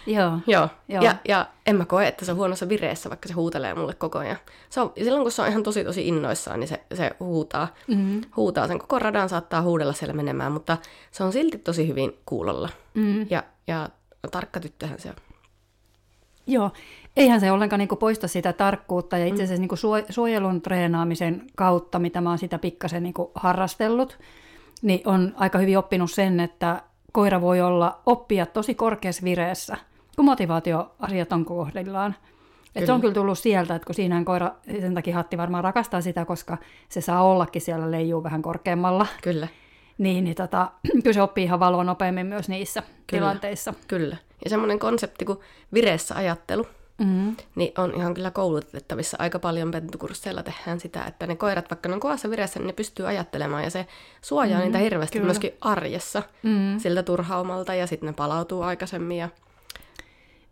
[0.06, 0.38] Joo.
[0.46, 0.68] Joo.
[0.88, 1.02] Joo.
[1.02, 4.18] Ja, ja en mä koe, että se on huonossa vireessä, vaikka se huutelee mulle koko
[4.18, 4.36] ajan.
[4.70, 8.20] Se on, silloin kun se on ihan tosi tosi innoissaan, niin se, se huutaa, mm.
[8.36, 8.68] huutaa.
[8.68, 10.78] Sen koko radan saattaa huudella siellä menemään, mutta
[11.10, 12.68] se on silti tosi hyvin kuulolla.
[12.94, 13.26] Mm.
[13.30, 13.88] Ja, ja
[14.30, 15.16] tarkka tyttöhän se on.
[16.46, 16.70] Joo.
[17.16, 21.98] Eihän se ollenkaan niin poista sitä tarkkuutta ja itse asiassa niin suo- suojelun treenaamisen kautta,
[21.98, 24.18] mitä mä oon sitä pikkasen niin harrastellut,
[24.82, 29.76] niin on aika hyvin oppinut sen, että koira voi olla oppia tosi korkeassa vireessä,
[30.16, 32.14] kun motivaatioasiat on kohdillaan.
[32.74, 36.00] Et se on kyllä tullut sieltä, että kun siinä koira, sen takia Hatti varmaan rakastaa
[36.00, 39.48] sitä, koska se saa ollakin siellä leijuu vähän korkeammalla, Kyllä,
[39.98, 40.70] niin, niin tota,
[41.02, 42.96] kyllä se oppii ihan valoa nopeammin myös niissä Kyllä.
[43.06, 43.74] tilanteissa.
[43.88, 44.16] kyllä.
[44.44, 45.38] Ja semmoinen konsepti kuin
[45.74, 46.66] vireessä ajattelu,
[47.04, 47.36] Mm-hmm.
[47.54, 49.16] niin on ihan kyllä koulutettavissa.
[49.20, 52.72] Aika paljon pentukursseilla tehdään sitä, että ne koirat, vaikka ne on kovassa vireessä, niin ne
[52.72, 53.86] pystyy ajattelemaan ja se
[54.22, 55.26] suojaa mm, niitä hirveästi kyllä.
[55.26, 56.78] myöskin arjessa Mm.
[56.78, 59.28] siltä turhaumalta ja sitten ne palautuu aikaisemmin ja,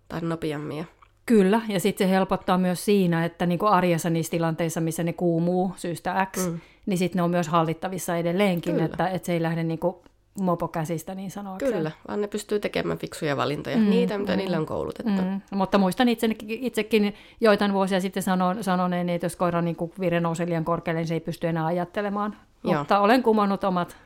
[0.08, 0.78] tai nopeammin.
[0.78, 0.84] Ja,
[1.26, 5.72] Kyllä, ja sitten se helpottaa myös siinä, että niinku arjessa niissä tilanteissa, missä ne kuumuu
[5.76, 6.60] syystä X, mm.
[6.86, 8.84] niin sitten ne on myös hallittavissa edelleenkin, Kyllä.
[8.86, 10.02] että, että se ei lähde niinku
[10.40, 11.72] mopokäsistä niin sanoakseen.
[11.72, 15.22] kyllä, vaan ne pystyy tekemään fiksuja valintoja, mm, niitä mitä mm, niille on koulutettu.
[15.22, 15.40] Mm.
[15.50, 20.46] Mutta muistan itsekin, itsekin joitain vuosia sitten sanon, sanoneeni, että jos koira niin vire nousee
[20.46, 22.36] liian korkealle, niin se ei pysty enää ajattelemaan.
[22.64, 22.78] Joo.
[22.78, 23.96] Mutta olen kumonnut omat,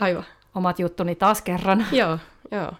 [0.00, 0.24] Aivan.
[0.54, 1.86] omat juttuni taas kerran.
[1.92, 2.18] Joo,
[2.50, 2.72] joo.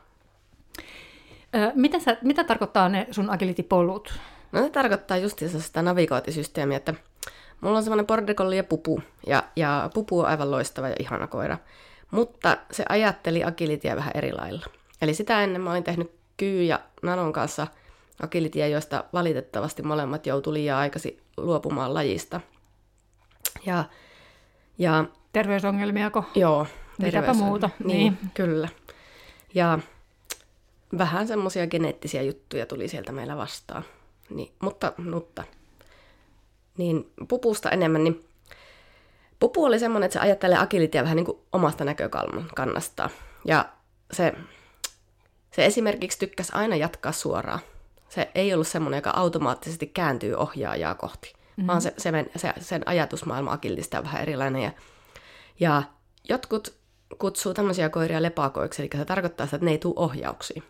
[1.55, 4.19] Ö, mitä, sä, mitä tarkoittaa ne sun agility-polut?
[4.53, 6.95] No se tarkoittaa justiinsa sitä navigointisysteemiä, että
[7.61, 11.27] mulla on semmoinen border collie ja pupu, ja, ja pupu on aivan loistava ja ihana
[11.27, 11.59] koira.
[12.11, 14.67] Mutta se ajatteli agilityä vähän eri lailla.
[15.03, 17.67] Eli sitä ennen mä olin tehnyt Kyy ja Nanon kanssa
[18.23, 22.41] agilityä, joista valitettavasti molemmat joutui liian aikaisin luopumaan lajista.
[23.67, 23.85] Ja,
[24.79, 26.25] ja Terveysongelmiako?
[26.35, 26.67] joo,
[27.03, 27.89] Mitäpä muuta, Niin,
[28.23, 28.31] niin.
[28.35, 28.69] kyllä.
[29.55, 29.79] Ja
[30.99, 33.85] vähän semmoisia geneettisiä juttuja tuli sieltä meillä vastaan.
[34.31, 35.45] Niin, mutta, mutta,
[36.79, 38.25] niin pupusta enemmän, niin
[39.41, 43.11] pupu oli semmoinen, että se ajattelee agilitia vähän niin kuin omasta näkökannasta.
[43.45, 43.69] Ja
[44.13, 44.35] se,
[45.51, 47.61] se esimerkiksi tykkäsi aina jatkaa suoraan.
[48.09, 51.67] Se ei ollut semmoinen, joka automaattisesti kääntyy ohjaajaa kohti, mm-hmm.
[51.67, 54.63] vaan se, se, se, sen ajatusmaailma agilista on vähän erilainen.
[54.63, 54.73] Ja,
[55.61, 55.83] ja
[56.29, 56.75] jotkut
[57.19, 60.63] kutsuu tämmöisiä koiria lepakoiksi, eli se tarkoittaa sitä, että ne ei tule ohjauksiin.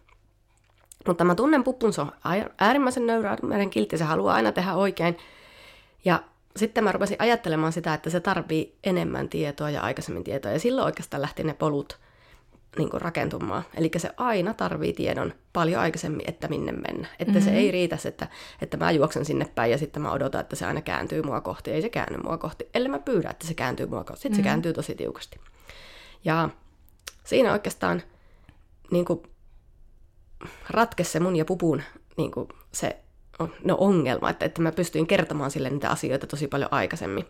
[1.06, 2.12] Mutta mä tunnen pupun, se on
[2.58, 5.18] äärimmäisen nöyrä, meidän kiltti, se haluaa aina tehdä oikein.
[6.04, 6.22] Ja
[6.60, 10.52] sitten mä rupesin ajattelemaan sitä, että se tarvii enemmän tietoa ja aikaisemmin tietoa.
[10.52, 11.98] Ja silloin oikeastaan lähti ne polut
[12.78, 13.62] niin kuin rakentumaan.
[13.74, 17.08] Eli se aina tarvii tiedon paljon aikaisemmin, että minne mennä.
[17.18, 17.44] Että mm-hmm.
[17.44, 18.28] se ei riitä, että,
[18.62, 21.70] että mä juoksen sinne päin ja sitten mä odotan, että se aina kääntyy mua kohti.
[21.70, 24.22] Ei se käänny mua kohti, ellei mä pyydä, että se kääntyy mua kohti.
[24.22, 24.42] Sitten mm-hmm.
[24.42, 25.40] se kääntyy tosi tiukasti.
[26.24, 26.48] Ja
[27.24, 28.02] siinä oikeastaan
[28.90, 29.22] niin kuin,
[30.70, 31.82] ratkesi se mun ja pupun
[32.16, 32.98] niin kuin, se
[33.64, 37.28] no, ongelma, että, että mä pystyin kertomaan sille niitä asioita tosi paljon aikaisemmin.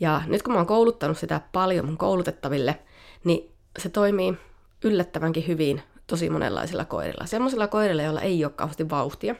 [0.00, 2.78] Ja nyt kun mä oon kouluttanut sitä paljon mun koulutettaville,
[3.24, 4.34] niin se toimii
[4.84, 7.26] yllättävänkin hyvin tosi monenlaisilla koirilla.
[7.26, 9.34] Sellaisilla koirilla, joilla ei ole kauheasti vauhtia.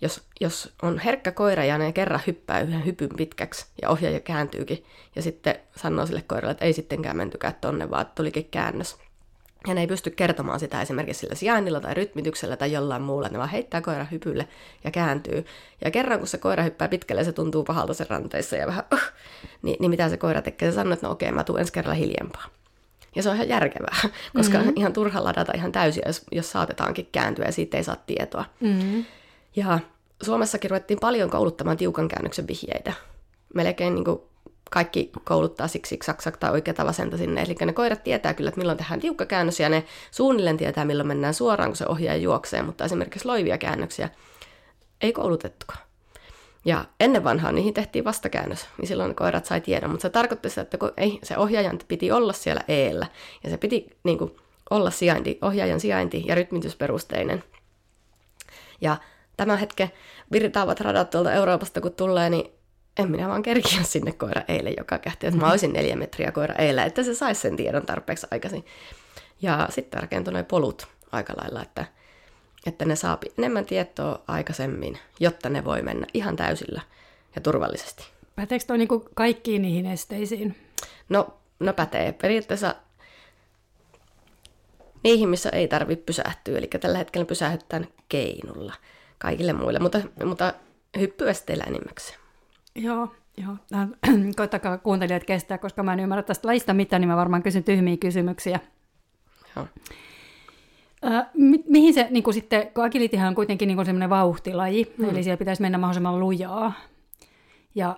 [0.00, 4.84] Jos, jos on herkkä koira ja ne kerran hyppää yhden hypyn pitkäksi ja ohjaaja kääntyykin
[5.16, 8.98] ja sitten sanoo sille koiralle, että ei sittenkään mentykään tonne, vaan tulikin käännös.
[9.66, 13.38] Ja ne ei pysty kertomaan sitä esimerkiksi sillä sijainnilla tai rytmityksellä tai jollain muulla, ne
[13.38, 14.48] vaan heittää koira hypylle
[14.84, 15.44] ja kääntyy.
[15.84, 19.00] Ja kerran kun se koira hyppää pitkälle, se tuntuu pahalta sen ranteissa ja vähän, uh,
[19.62, 20.70] niin, niin mitä se koira tekee?
[20.70, 22.44] Se sanoo, että no okei, mä tuun ensi kerralla hiljempaa.
[23.14, 23.96] Ja se on ihan järkevää,
[24.36, 24.72] koska mm-hmm.
[24.76, 28.44] ihan turha ladata ihan täysin, jos, jos saatetaankin kääntyä ja siitä ei saa tietoa.
[28.60, 29.04] Mm-hmm.
[29.56, 29.78] Ja
[30.22, 32.92] Suomessakin ruvettiin paljon kouluttamaan tiukan käännöksen vihjeitä.
[33.54, 34.20] Melkein niin kuin
[34.70, 37.42] kaikki kouluttaa siksi saksak tai oikeata vasenta sinne.
[37.42, 41.06] Eli ne koirat tietää kyllä, että milloin tehdään tiukka käännös ja ne suunnilleen tietää, milloin
[41.06, 44.08] mennään suoraan, kun se ohjaaja juoksee, mutta esimerkiksi loivia käännöksiä
[45.00, 45.80] ei koulutettukaan.
[46.64, 50.60] Ja ennen vanhaa niihin tehtiin vastakäännös, niin silloin koirat sai tiedon, mutta se tarkoitti sitä,
[50.60, 53.06] että kun ei, se ohjaajan piti olla siellä eellä,
[53.44, 54.36] ja se piti niin kuin,
[54.70, 57.44] olla sijainti, ohjaajan sijainti ja rytmitysperusteinen.
[58.80, 58.96] Ja
[59.36, 59.90] tämän hetken
[60.32, 62.55] virtaavat radat tuolta Euroopasta kun tulee, niin
[62.98, 66.54] en minä vaan kerkiä sinne koira eilen joka kähti, että mä olisin neljä metriä koira
[66.54, 68.64] eilen, että se saisi sen tiedon tarpeeksi aikaisin.
[69.42, 71.84] Ja sitten rakentui noin polut aika lailla, että
[72.66, 76.80] että ne saa enemmän tietoa aikaisemmin, jotta ne voi mennä ihan täysillä
[77.34, 78.04] ja turvallisesti.
[78.36, 80.56] Päteekö toi niin kaikkiin niihin esteisiin?
[81.08, 82.12] No, no pätee.
[82.12, 82.74] Periaatteessa
[85.04, 86.58] niihin, missä ei tarvitse pysähtyä.
[86.58, 88.74] Eli tällä hetkellä pysähdytään keinulla
[89.18, 90.54] kaikille muille, mutta, mutta
[90.98, 92.18] hyppyesteillä enimmäkseen.
[92.76, 93.56] Joo, joo.
[94.36, 97.96] Koittakaa kuuntelijat kestää, koska mä en ymmärrä tästä lajista mitään, niin mä varmaan kysyn tyhmiä
[97.96, 98.60] kysymyksiä.
[99.56, 99.66] Joo.
[101.34, 105.08] Mi- mihin se niin kuin sitten, kun agilitihan on kuitenkin niin semmoinen vauhtilaji, hmm.
[105.08, 106.72] eli siellä pitäisi mennä mahdollisimman lujaa.
[107.74, 107.96] Ja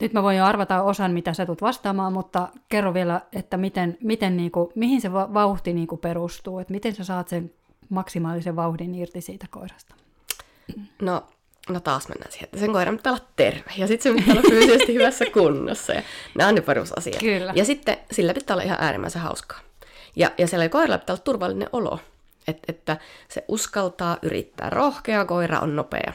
[0.00, 3.98] nyt mä voin jo arvata osan, mitä sä tulet vastaamaan, mutta kerro vielä, että miten,
[4.02, 7.52] miten niin kuin, mihin se vauhti niin kuin perustuu, että miten sä saat sen
[7.88, 9.94] maksimaalisen vauhdin irti siitä koirasta?
[11.02, 11.26] No,
[11.68, 14.50] no taas mennään siihen, että sen koiran pitää olla terve ja sitten se pitää olla
[14.50, 15.92] fyysisesti hyvässä kunnossa.
[15.92, 16.02] Ja
[16.34, 17.20] nämä on ne perusasiat.
[17.20, 17.52] Kyllä.
[17.56, 19.60] Ja sitten sillä pitää olla ihan äärimmäisen hauskaa.
[20.16, 22.00] Ja, ja siellä koiralla pitää olla turvallinen olo.
[22.48, 22.96] Et, että
[23.28, 24.70] se uskaltaa yrittää.
[24.70, 26.12] Rohkea koira on nopea.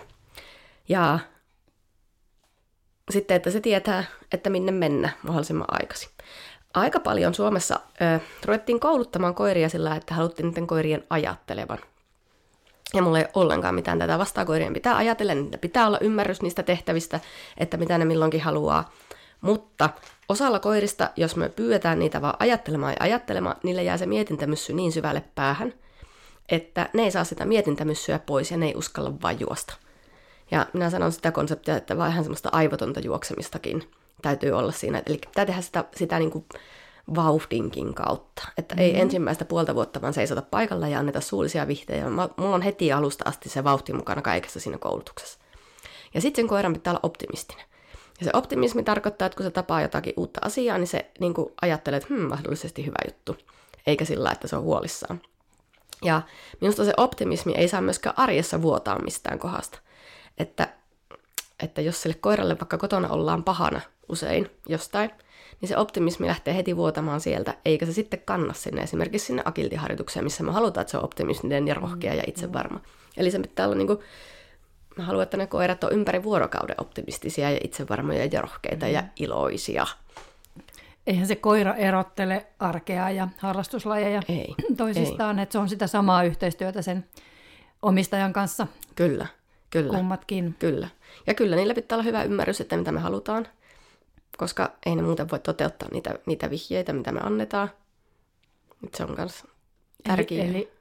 [0.89, 1.19] Ja
[3.09, 6.09] sitten, että se tietää, että minne mennä mahdollisimman aikaisin.
[6.73, 11.79] Aika paljon Suomessa ö, ruvettiin kouluttamaan koiria sillä, että haluttiin niiden koirien ajattelevan.
[12.93, 16.41] Ja mulla ei ole ollenkaan mitään tätä vastaa koirien pitää ajatella, niin pitää olla ymmärrys
[16.41, 17.19] niistä tehtävistä,
[17.57, 18.91] että mitä ne milloinkin haluaa.
[19.41, 19.89] Mutta
[20.29, 24.91] osalla koirista, jos me pyydetään niitä vaan ajattelemaan ja ajattelemaan, niille jää se mietintämyssy niin
[24.91, 25.73] syvälle päähän,
[26.49, 29.73] että ne ei saa sitä mietintämyssyä pois ja ne ei uskalla vain juosta.
[30.51, 35.03] Ja minä sanon sitä konseptia, että vaan ihan semmoista aivotonta juoksemistakin täytyy olla siinä.
[35.05, 36.45] Eli pitää tehdä sitä, sitä niin kuin
[37.15, 38.47] vauhdinkin kautta.
[38.57, 38.85] Että mm-hmm.
[38.85, 42.09] ei ensimmäistä puolta vuotta vaan seisota paikalla ja anneta suullisia vihtejä.
[42.09, 45.39] Mulla on heti alusta asti se vauhti mukana kaikessa siinä koulutuksessa.
[46.13, 47.65] Ja sitten sen koiran pitää olla optimistinen.
[48.19, 51.53] Ja se optimismi tarkoittaa, että kun se tapaa jotakin uutta asiaa, niin se niin kuin
[51.61, 53.37] ajattelee, että hmm, mahdollisesti hyvä juttu.
[53.87, 55.21] Eikä sillä, että se on huolissaan.
[56.03, 56.21] Ja
[56.61, 59.79] minusta se optimismi ei saa myöskään arjessa vuotaa mistään kohdasta.
[60.37, 60.69] Että,
[61.63, 65.11] että jos sille koiralle vaikka kotona ollaan pahana usein jostain,
[65.61, 70.23] niin se optimismi lähtee heti vuotamaan sieltä, eikä se sitten kanna sinne esimerkiksi sinne akiltiharjoitukseen,
[70.23, 72.79] missä me halutaan, että se on optimistinen ja rohkea ja itsevarma.
[73.17, 73.99] Eli se pitää olla niin kuin,
[74.97, 79.87] mä haluan, että ne koirat on ympäri vuorokauden optimistisia ja itsevarmoja ja rohkeita ja iloisia.
[81.07, 86.81] eihän se koira erottele arkea ja harrastuslajeja Ei, toisistaan, että se on sitä samaa yhteistyötä
[86.81, 87.05] sen
[87.81, 89.27] omistajan kanssa Kyllä,
[89.69, 90.55] kyllä, kummatkin.
[90.59, 90.87] kyllä.
[91.27, 93.47] Ja kyllä niillä pitää olla hyvä ymmärrys, että mitä me halutaan,
[94.39, 97.69] koska ei ne muuten voi toteuttaa niitä, niitä vihjeitä, mitä me annetaan.
[98.81, 99.43] Nyt se on myös
[100.03, 100.45] tärkeää.
[100.45, 100.71] Eli, eli,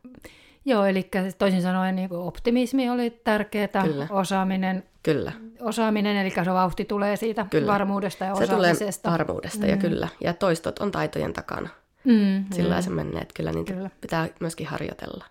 [0.64, 4.06] joo, eli toisin sanoen niin kuin optimismi oli tärkeää, Kyllä.
[4.10, 7.72] osaaminen, Kyllä, osaaminen, eli se vauhti tulee siitä Kyllä.
[7.72, 9.10] varmuudesta ja se tulee osaamisesta.
[9.10, 10.08] varmuudesta ja kyllä.
[10.24, 11.68] Ja toistot on taitojen takana.
[12.04, 12.82] Mm, Sillä mm.
[12.82, 13.90] se menee, että kyllä niitä Kyllä.
[14.00, 15.24] pitää myöskin harjoitella.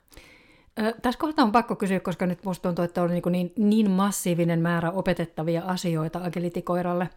[0.80, 3.92] Ö, Tässä kohtaa on pakko kysyä, koska nyt musta tuntuu, että on niin, niin, niin
[3.92, 7.10] massiivinen määrä opetettavia asioita agilitikoiralle.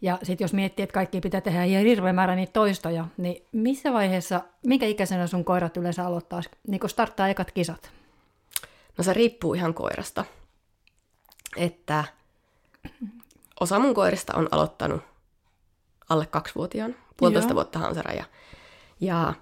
[0.00, 3.92] Ja sitten jos miettii, että kaikki pitää tehdä ihan hirveä määrä niitä toistoja, niin missä
[3.92, 7.90] vaiheessa, minkä ikäisenä sun koirat yleensä aloittaa, niin kun starttaa ekat kisat?
[8.98, 10.24] No se riippuu ihan koirasta.
[11.56, 12.04] Että
[13.60, 15.02] osa mun koirista on aloittanut
[16.08, 16.94] alle kaksivuotiaana.
[17.16, 17.54] Puolitoista Joo.
[17.54, 18.24] vuottahan on se raja.
[19.00, 19.34] Ja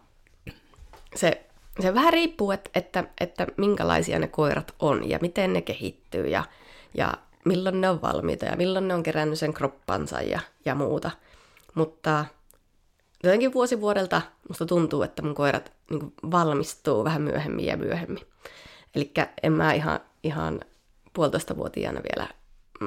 [1.15, 1.47] se,
[1.81, 6.45] se vähän riippuu, että, että, että minkälaisia ne koirat on ja miten ne kehittyy ja,
[6.95, 7.15] ja
[7.45, 11.11] milloin ne on valmiita ja milloin ne on kerännyt sen kroppansa ja, ja muuta.
[11.75, 12.25] Mutta
[13.25, 18.27] jotenkin vuosi vuodelta musta tuntuu, että mun koirat niin valmistuu vähän myöhemmin ja myöhemmin.
[18.95, 20.61] Eli en mä ihan, ihan
[21.13, 22.29] puolitoista vuotiaana vielä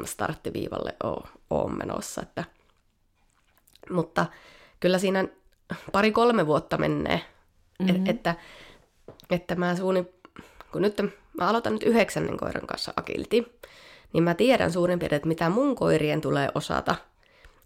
[0.06, 2.22] starttiviivalle oo, oo menossa.
[2.22, 2.44] Että.
[3.90, 4.26] Mutta
[4.80, 5.28] kyllä siinä
[5.92, 7.22] pari-kolme vuotta menee,
[7.80, 7.96] mm-hmm.
[7.96, 8.36] et, että,
[9.30, 10.10] että mä suunnin,
[10.72, 10.98] kun nyt
[11.40, 13.46] mä aloitan nyt yhdeksännen koiran kanssa agility,
[14.14, 16.96] niin mä tiedän suurin piirtein, että mitä mun koirien tulee osata,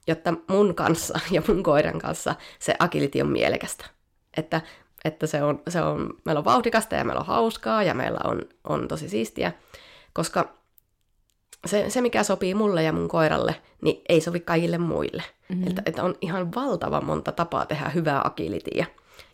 [0.08, 3.86] jotta mun kanssa ja mun koiran kanssa se agility on mielekästä.
[4.38, 4.62] Että,
[5.06, 8.42] että se on, se on, meillä on vauhdikasta ja meillä on hauskaa ja meillä on,
[8.64, 9.52] on tosi siistiä,
[10.14, 10.54] koska
[11.66, 15.24] se, se, mikä sopii mulle ja mun koiralle, niin ei sovi kaikille muille.
[15.50, 15.68] Mm-hmm.
[15.68, 18.86] Että, että on ihan valtava monta tapaa tehdä hyvää agilityä.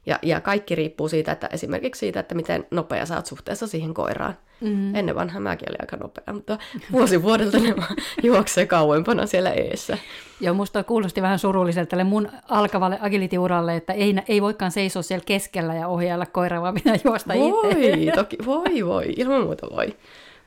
[0.08, 3.94] Ja, ja kaikki riippuu siitä, että esimerkiksi siitä, että miten nopea sä oot suhteessa siihen
[3.94, 4.38] koiraan.
[4.62, 4.96] Mm.
[4.96, 6.58] Ennen vanha mäkin olin aika nopea, mutta
[6.92, 9.98] vuosi vuodelta ne vaan juoksee kauempana siellä eessä.
[10.42, 15.24] Joo, musta kuulosti vähän surulliselta tälle mun alkavalle agility-uralle, että ei, ei voikaan seisoa siellä
[15.26, 17.52] keskellä ja ohjailla koiraa, vaan pitää juosta itse.
[17.52, 19.96] Voi, toki, voi, voi, ilman muuta voi.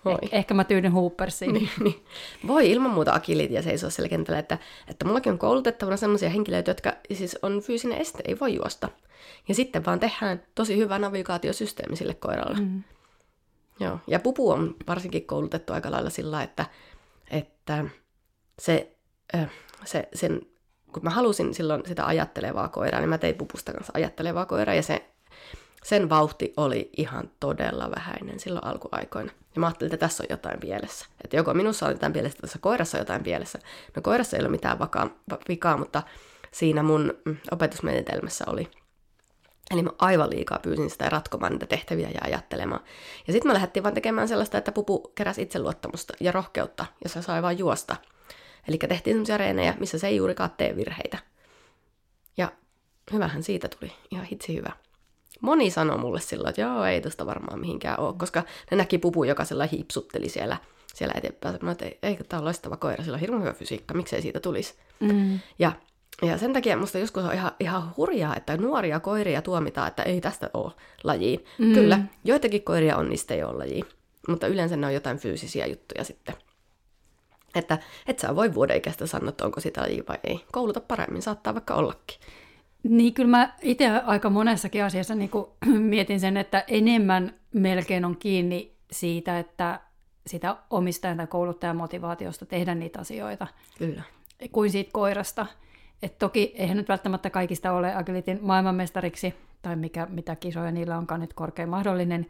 [0.04, 0.18] Voi.
[0.22, 1.52] Eh, Ehkä mä tyydyn Hoopersiin.
[1.54, 2.04] Niin, niin.
[2.46, 4.58] Voi ilman muuta agilitia seisoa siellä kentällä, että,
[4.88, 8.88] että mullakin on koulutettavana sellaisia henkilöitä, jotka siis on fyysinen este, ei voi juosta.
[9.48, 12.60] Ja sitten vaan tehdään tosi hyvä navigaatiosysteemi sille koiralle.
[12.60, 12.82] Mm.
[13.80, 13.98] Joo.
[14.06, 16.66] Ja pupu on varsinkin koulutettu aika lailla sillä, että,
[17.30, 17.84] että
[18.58, 18.96] se,
[19.34, 19.50] äh,
[19.84, 20.40] se, sen,
[20.92, 24.82] kun mä halusin silloin sitä ajattelevaa koiraa, niin mä tein pupusta kanssa ajattelevaa koiraa, ja
[24.82, 25.10] se,
[25.84, 29.32] sen vauhti oli ihan todella vähäinen silloin alkuaikoina.
[29.54, 31.06] Ja mä ajattelin, että tässä on jotain pielessä.
[31.24, 33.58] Että joko minussa on jotain pielessä, tässä koirassa on jotain pielessä.
[33.96, 35.10] No koirassa ei ole mitään vakaa,
[35.48, 36.02] vikaa, mutta
[36.50, 37.14] siinä mun
[37.50, 38.70] opetusmenetelmässä oli.
[39.70, 42.80] Eli mä aivan liikaa pyysin sitä ratkomaan niitä tehtäviä ja ajattelemaan.
[43.26, 47.22] Ja sitten mä lähdettiin vaan tekemään sellaista, että pupu keräsi itseluottamusta ja rohkeutta, ja se
[47.22, 47.96] sai vaan juosta.
[48.68, 51.18] Eli tehtiin semmoisia reenejä, missä se ei juurikaan tee virheitä.
[52.36, 52.52] Ja
[53.12, 53.92] hyvähän siitä tuli.
[54.10, 54.72] Ihan hitsi hyvä.
[55.40, 59.24] Moni sanoi mulle silloin, että joo, ei tosta varmaan mihinkään ole, koska ne näki pupu,
[59.24, 60.56] joka sellainen hiipsutteli siellä,
[60.94, 61.58] siellä eteenpäin.
[61.58, 64.40] Sanoin, että ei, eikö tämä ole loistava koira, sillä on hirveän hyvä fysiikka, miksei siitä
[64.40, 64.74] tulisi.
[65.00, 65.38] Mm.
[65.58, 65.72] Ja,
[66.22, 70.20] ja sen takia musta joskus on ihan, ihan hurjaa, että nuoria koiria tuomitaan, että ei
[70.20, 70.72] tästä ole
[71.04, 71.44] lajiin.
[71.58, 71.74] Mm.
[71.74, 73.84] Kyllä, joitakin koiria on, niistä ei ole lajiin.
[74.28, 76.34] Mutta yleensä ne on jotain fyysisiä juttuja sitten.
[77.54, 80.44] Että et sä voi vuoden ikäistä sanoa, että onko sitä lajia vai ei.
[80.52, 82.20] Kouluta paremmin, saattaa vaikka ollakin.
[82.82, 85.46] Niin kyllä mä itse aika monessakin asiassa niin kuin
[85.78, 89.80] mietin sen, että enemmän melkein on kiinni siitä, että
[90.26, 93.46] sitä omistajan tai kouluttajan motivaatiosta tehdä niitä asioita,
[93.78, 94.02] Kyllä.
[94.52, 95.46] kuin siitä koirasta.
[96.02, 101.20] Et toki eihän nyt välttämättä kaikista ole agilitin maailmanmestariksi, tai mikä, mitä kisoja niillä onkaan
[101.20, 102.26] nyt korkein mahdollinen,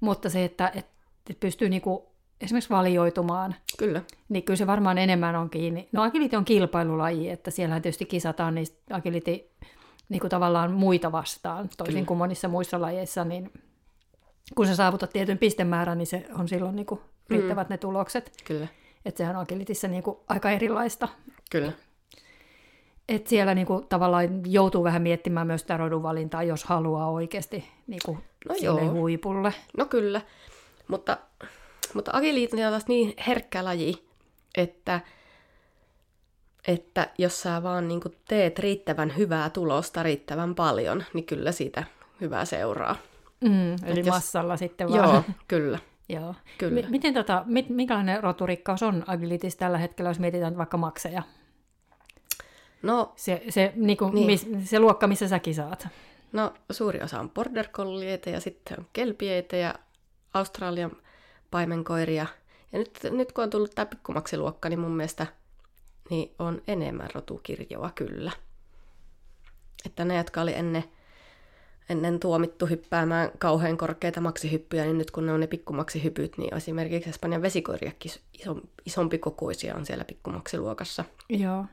[0.00, 0.92] mutta se, että, että
[1.40, 2.08] pystyy niinku
[2.40, 4.02] esimerkiksi valioitumaan, Kyllä.
[4.28, 5.88] niin kyllä se varmaan enemmän on kiinni.
[5.92, 9.40] No agility on kilpailulaji, että siellä tietysti kisataan niistä agility
[10.08, 12.06] niin kuin tavallaan muita vastaan, toisin Kyllä.
[12.06, 13.52] kuin monissa muissa lajeissa, niin
[14.54, 17.72] kun sä saavutat tietyn pistemäärän, niin se on silloin niin kuin riittävät mm.
[17.72, 18.32] ne tulokset.
[18.44, 18.66] Kyllä.
[19.04, 21.08] Että sehän on agilitissä niin kuin aika erilaista.
[21.50, 21.72] Kyllä.
[23.08, 28.00] Että siellä niin kuin tavallaan joutuu vähän miettimään myös sitä rodunvalintaa, jos haluaa oikeasti niin
[28.04, 28.90] kuin No joo.
[28.90, 29.54] huipulle.
[29.76, 30.20] No kyllä,
[30.88, 31.18] mutta,
[31.94, 34.06] mutta agiliitti on taas niin herkkä laji,
[34.56, 35.00] että,
[36.66, 41.84] että jos sä vaan niin teet riittävän hyvää tulosta riittävän paljon, niin kyllä siitä
[42.20, 42.96] hyvää seuraa.
[43.40, 45.08] Mm, eli jos- massalla sitten vaan.
[45.08, 45.78] Joo, kyllä.
[46.08, 46.34] Joo.
[46.58, 46.82] Kyllä.
[46.82, 51.22] M- miten tota, mit, minkälainen roturikkaus on agilitis tällä hetkellä, jos mietitään vaikka makseja?
[52.82, 54.26] No, Se, se, niin kuin, Niin.
[54.26, 55.88] Mis, se luokka, missä säkin saat.
[56.32, 59.74] no suuri osa on border collieita ja sitten on kelpieitä ja
[60.34, 60.90] Australian
[61.50, 62.26] paimenkoiria.
[62.72, 65.26] Ja nyt, nyt kun on tullut tämä pikkumaksiluokka, niin mun mielestä
[66.10, 68.32] niin on enemmän rotukirjoa kyllä.
[69.86, 70.84] Että ne, jotka oli ennen,
[71.88, 77.10] ennen tuomittu hyppäämään kauhean korkeita maksihyppyjä, niin nyt kun ne on ne pikkumaksihypyt, niin esimerkiksi
[77.10, 81.04] Espanjan vesikoiriakin iso, isompi kokoisia on siellä pikkumaksiluokassa.
[81.28, 81.64] Joo.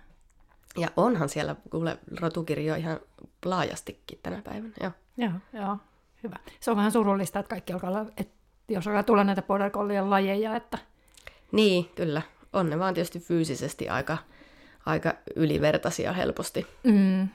[0.78, 3.00] Ja onhan siellä kuule rotukirjoja ihan
[3.46, 4.74] laajastikin tänä päivänä.
[4.82, 4.91] Joo.
[5.17, 5.78] Joo, joo,
[6.24, 6.36] hyvä.
[6.60, 8.34] Se on vähän surullista, että kaikki alkaa olla, että
[8.69, 9.72] jos alkaa tulla näitä border
[10.10, 10.78] lajeja, että
[11.52, 12.22] Niin, kyllä.
[12.54, 14.18] On ne vaan tietysti fyysisesti aika,
[14.86, 16.68] aika ylivertaisia helposti.
[16.84, 17.28] mm,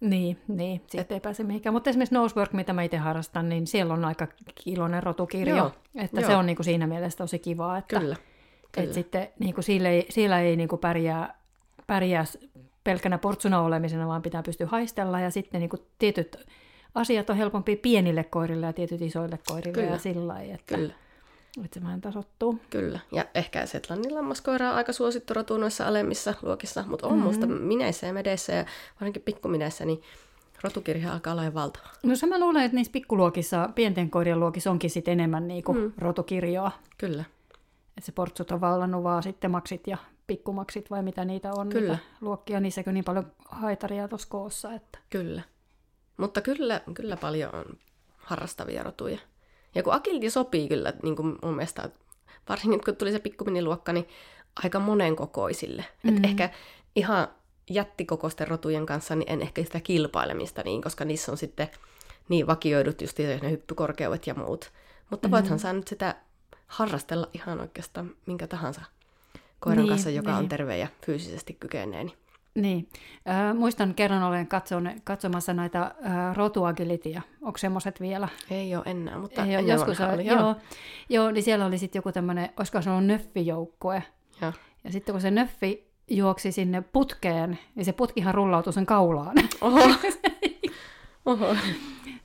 [0.00, 1.72] niin, niin, siitä ei pääse mihinkään.
[1.72, 4.26] Mutta esimerkiksi Nosework, mitä mä itse harrastan, niin siellä on aika
[4.64, 6.30] kiloinen rotukirjo, Joo, että joo.
[6.30, 8.16] se on niin kuin siinä mielessä tosi kivaa, että, Kyllä.
[8.72, 8.84] Kyllä.
[8.84, 11.38] että sitten niin kuin siellä ei, siellä ei niin kuin pärjää,
[11.86, 12.24] pärjää
[12.84, 16.36] pelkkänä portsuna olemisena, vaan pitää pystyä haistella ja sitten niin kuin tietyt
[16.94, 19.90] asiat on helpompi pienille koirille ja tietyt isoille koirille Kyllä.
[19.90, 20.94] ja sillä lailla, että, Kyllä.
[21.64, 22.60] Että se vähän tasottuu.
[22.70, 23.00] Kyllä.
[23.12, 27.26] Ja ehkä Setlannin lammaskoira on aika suosittu rotu noissa alemmissa luokissa, mutta on mm-hmm.
[27.26, 28.64] musta mineissä ja medeissä ja
[29.00, 30.02] varsinkin pikkumineissä, niin
[30.62, 31.88] rotukirja alkaa olla valtava.
[32.02, 35.92] No se mä luulen, että niissä pikkuluokissa, pienten koirien luokissa onkin sit enemmän niinku mm.
[35.98, 36.72] rotukirjoa.
[36.98, 37.24] Kyllä.
[37.96, 41.68] Että se portsut on vallannut vaan sitten maksit ja pikkumaksit vai mitä niitä on.
[41.68, 41.92] Kyllä.
[41.92, 44.72] Niitä luokkia, niissäkin niin paljon haitaria tuossa koossa.
[44.72, 44.98] Että...
[45.10, 45.42] Kyllä.
[46.16, 47.64] Mutta kyllä, kyllä paljon on
[48.16, 49.18] harrastavia rotuja.
[49.74, 51.90] Ja kun agility sopii kyllä, niin kuin mun mielestä,
[52.48, 54.08] varsinkin kun tuli se pikkuminiluokka, niin
[54.64, 55.84] aika monen kokoisille.
[56.02, 56.16] Mm.
[56.16, 56.50] Et ehkä
[56.96, 57.28] ihan
[57.70, 61.68] jättikokoisten rotujen kanssa, niin en ehkä sitä kilpailemista niin, koska niissä on sitten
[62.28, 64.72] niin vakioidut just ne hyppykorkeudet ja muut.
[65.10, 65.62] Mutta voithan mm.
[65.62, 66.16] sä nyt sitä
[66.66, 68.80] harrastella ihan oikeastaan minkä tahansa
[69.60, 70.38] koiran Niin, kanssa, joka niin.
[70.38, 72.04] on terve ja fyysisesti kykenee.
[72.04, 72.16] Niin.
[72.58, 72.88] Niin.
[73.28, 77.22] Äh, muistan kerran olen katson, katsomassa näitä äh, rotuagilitia.
[77.42, 78.28] Onko semmoiset vielä?
[78.50, 80.26] Ei ole enää, mutta Ei ole, ennen joskus oli, oli.
[80.26, 80.56] joo.
[81.08, 84.02] joo, niin siellä oli sitten joku tämmöinen, olisiko se ollut nöffijoukkue.
[84.42, 84.52] Joo.
[84.84, 89.36] Ja sitten kun se nöffi juoksi sinne putkeen, niin se putkihan rullautui sen kaulaan.
[89.60, 89.80] Oho.
[91.26, 91.56] Oho.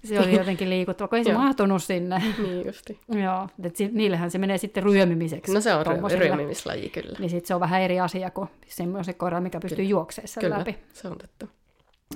[0.04, 2.24] Se oli jotenkin liikuttava, kun ei se mahtunut sinne.
[2.44, 3.00] niin justi.
[3.24, 5.54] Joo, että si- niillähän se menee sitten ryömimiseksi.
[5.54, 6.24] No se on ryö- tommosilla.
[6.24, 7.16] ryömimislaji kyllä.
[7.20, 10.60] Niin sitten se on vähän eri asia kuin semmoisen koiran, mikä pystyy juoksemaan sen Kyllä,
[10.60, 10.78] läpi.
[10.94, 11.48] se on totta.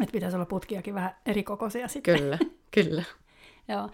[0.02, 2.19] Että pitäisi olla putkiakin vähän eri kokoisia sitten.
[2.19, 2.38] Kyllä,
[2.76, 3.04] kyllä.
[3.67, 3.89] Joo.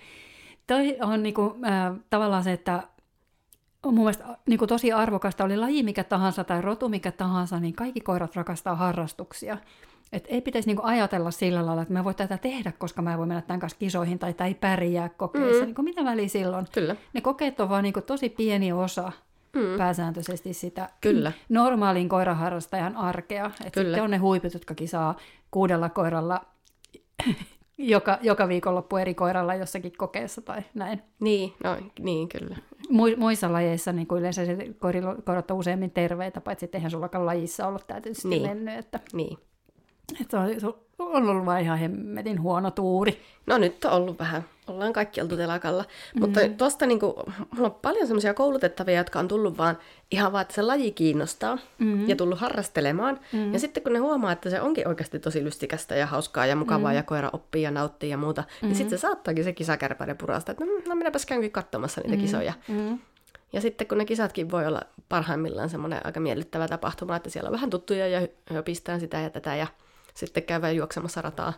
[0.68, 2.84] Toi on niinku, äh, tavallaan se, että
[3.84, 7.74] on mun mielestä niinku tosi arvokasta, oli laji mikä tahansa tai rotu mikä tahansa, niin
[7.74, 9.58] kaikki koirat rakastaa harrastuksia.
[10.14, 13.18] Et ei pitäisi niinku ajatella sillä lailla, että mä voin tätä tehdä, koska mä en
[13.18, 15.60] voi mennä tämän kanssa kisoihin tai tämä ei pärjää kokeissa.
[15.62, 15.66] Mm.
[15.66, 16.66] Niinku, mitä väliä silloin?
[16.74, 16.96] Kyllä.
[17.14, 19.12] Ne kokeet on vaan niinku tosi pieni osa
[19.56, 19.78] Mm.
[19.78, 21.32] pääsääntöisesti sitä Kyllä.
[21.50, 23.52] normaalin koiraharrastajan arkea.
[23.66, 23.86] Et Kyllä.
[23.88, 25.16] sitten on ne huiput, jotka kisaa
[25.52, 26.42] kuudella koiralla
[27.78, 31.02] joka, joka viikonloppu eri koiralla jossakin kokeessa tai näin.
[31.20, 32.56] Niin, no, niin kyllä.
[32.88, 36.92] Mu- muissa lajeissa niin kuin yleensä se koirilla- koirat on useammin terveitä, paitsi että eihän
[36.92, 38.42] sullakaan lajissa ollut tämä tietysti Niin.
[38.42, 38.78] mennyt.
[38.78, 39.38] Että, Niin.
[40.22, 40.50] Että on,
[41.00, 43.22] on ollut vaan ihan hemmetin huono tuuri.
[43.46, 45.86] No nyt on ollut vähän, ollaan kaikki oltu telakalla.
[46.16, 46.20] Mm.
[46.20, 47.16] Mutta tuosta niinku,
[47.56, 49.78] mulla on paljon semmoisia koulutettavia, jotka on tullut vaan
[50.12, 52.10] ihan vaan, että se laji kiinnostaa mm.
[52.10, 53.20] ja tullut harrastelemaan.
[53.34, 53.54] Mm.
[53.54, 56.92] Ja sitten kun ne huomaa, että se onkin oikeasti tosi lystikästä ja hauskaa ja mukavaa
[56.92, 56.96] mm.
[56.96, 58.68] ja koira oppii ja nauttii ja muuta, mm.
[58.68, 62.22] niin sitten se saattaakin se kisakärpäinen purasta, että no, no minäpäs käynkin katsomassa niitä mm.
[62.22, 62.54] kisoja.
[62.68, 63.00] Mm.
[63.54, 67.54] Ja sitten kun ne kisatkin voi olla parhaimmillaan semmoinen aika miellyttävä tapahtuma, että siellä on
[67.54, 69.68] vähän tuttuja ja höpistään sitä ja tätä ja
[70.14, 71.54] sitten käydään juoksemassa rataa.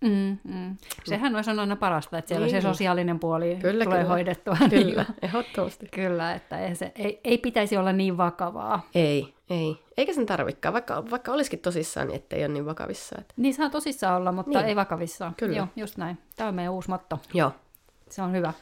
[0.00, 0.76] Mm, mm.
[1.04, 2.62] Sehän olisi aina parasta, että siellä Niin.
[2.62, 4.08] se sosiaalinen puoli Kyllä, tulee kyllä.
[4.14, 4.56] hoidettua.
[4.70, 5.86] Kyllä, ehdottomasti.
[5.94, 8.88] Kyllä, että ei, se, ei, ei pitäisi olla niin vakavaa.
[8.94, 9.76] Ei, ei.
[9.96, 13.16] Eikä sen tarvikaan, vaikka, vaikka olisikin tosissaan, niin ettei ole niin vakavissa.
[13.20, 13.34] Että...
[13.36, 14.68] Niin saa tosissaan olla, mutta Niin.
[14.68, 15.34] ei vakavissaan.
[15.34, 15.56] Kyllä.
[15.56, 16.18] Joo, just näin.
[16.36, 17.18] Tämä on meidän uusi motto.
[17.34, 17.52] Joo.
[18.10, 18.52] Se on hyvä.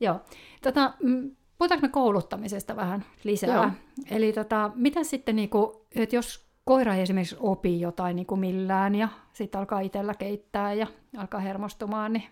[0.00, 0.20] Joo.
[0.62, 3.54] Tota, mm, puhutaanko me kouluttamisesta vähän lisää?
[3.54, 3.70] Joo.
[4.10, 9.08] Eli tota, mitä sitten, niinku, että jos koira ei esimerkiksi opi jotain niinku millään ja
[9.32, 12.24] sitten alkaa itsellä keittää ja alkaa hermostumaan, niin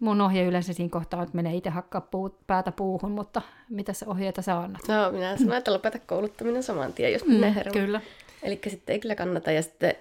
[0.00, 4.06] mun ohje yleensä siinä kohtaa, että menee itse hakkaa puu, päätä puuhun, mutta mitä se
[4.08, 4.82] ohjeita sä annat?
[4.88, 7.72] No, minä sanon, että lopeta kouluttaminen saman tien, jos menee hermo.
[7.72, 8.00] Kyllä.
[8.42, 9.94] Eli sitten ei kyllä kannata, ja sitten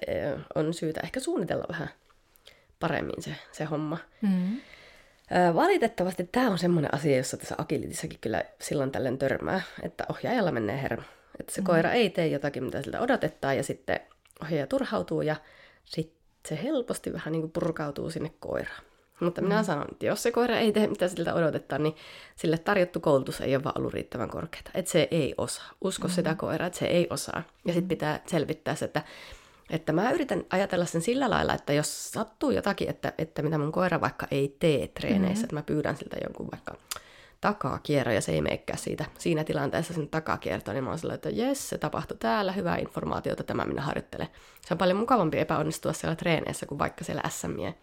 [0.55, 1.89] on syytä ehkä suunnitella vähän
[2.79, 3.97] paremmin se, se homma.
[4.21, 4.57] Mm.
[5.55, 10.81] Valitettavasti tämä on semmoinen asia, jossa tässä agilitissakin kyllä silloin tällöin törmää, että ohjaajalla menee
[10.81, 11.03] hermo.
[11.39, 11.65] Että se mm.
[11.65, 13.99] koira ei tee jotakin, mitä siltä odotetaan, ja sitten
[14.43, 15.35] ohjaaja turhautuu, ja
[15.85, 18.83] sitten se helposti vähän niin kuin purkautuu sinne koiraan.
[19.19, 21.95] Mutta minä sanon, että jos se koira ei tee mitä siltä odotetaan, niin
[22.35, 24.71] sille tarjottu koulutus ei ole vaan ollut riittävän korkeata.
[24.73, 25.71] Että se ei osaa.
[25.81, 26.13] Usko mm.
[26.13, 27.43] sitä koiraa, että se ei osaa.
[27.65, 29.01] Ja sitten pitää selvittää se, että,
[29.69, 33.71] että mä yritän ajatella sen sillä lailla, että jos sattuu jotakin, että, että mitä mun
[33.71, 35.45] koira vaikka ei tee treeneissä, mm.
[35.45, 36.75] että mä pyydän siltä jonkun vaikka
[37.41, 41.69] takakierro ja se ei meikään siitä siinä tilanteessa sen takakiertoon, niin mä oon että jes,
[41.69, 44.27] se tapahtui täällä, hyvää informaatiota, tämä minä harjoittelen.
[44.61, 47.75] Se on paljon mukavampi epäonnistua siellä treeneissä kuin vaikka siellä SMien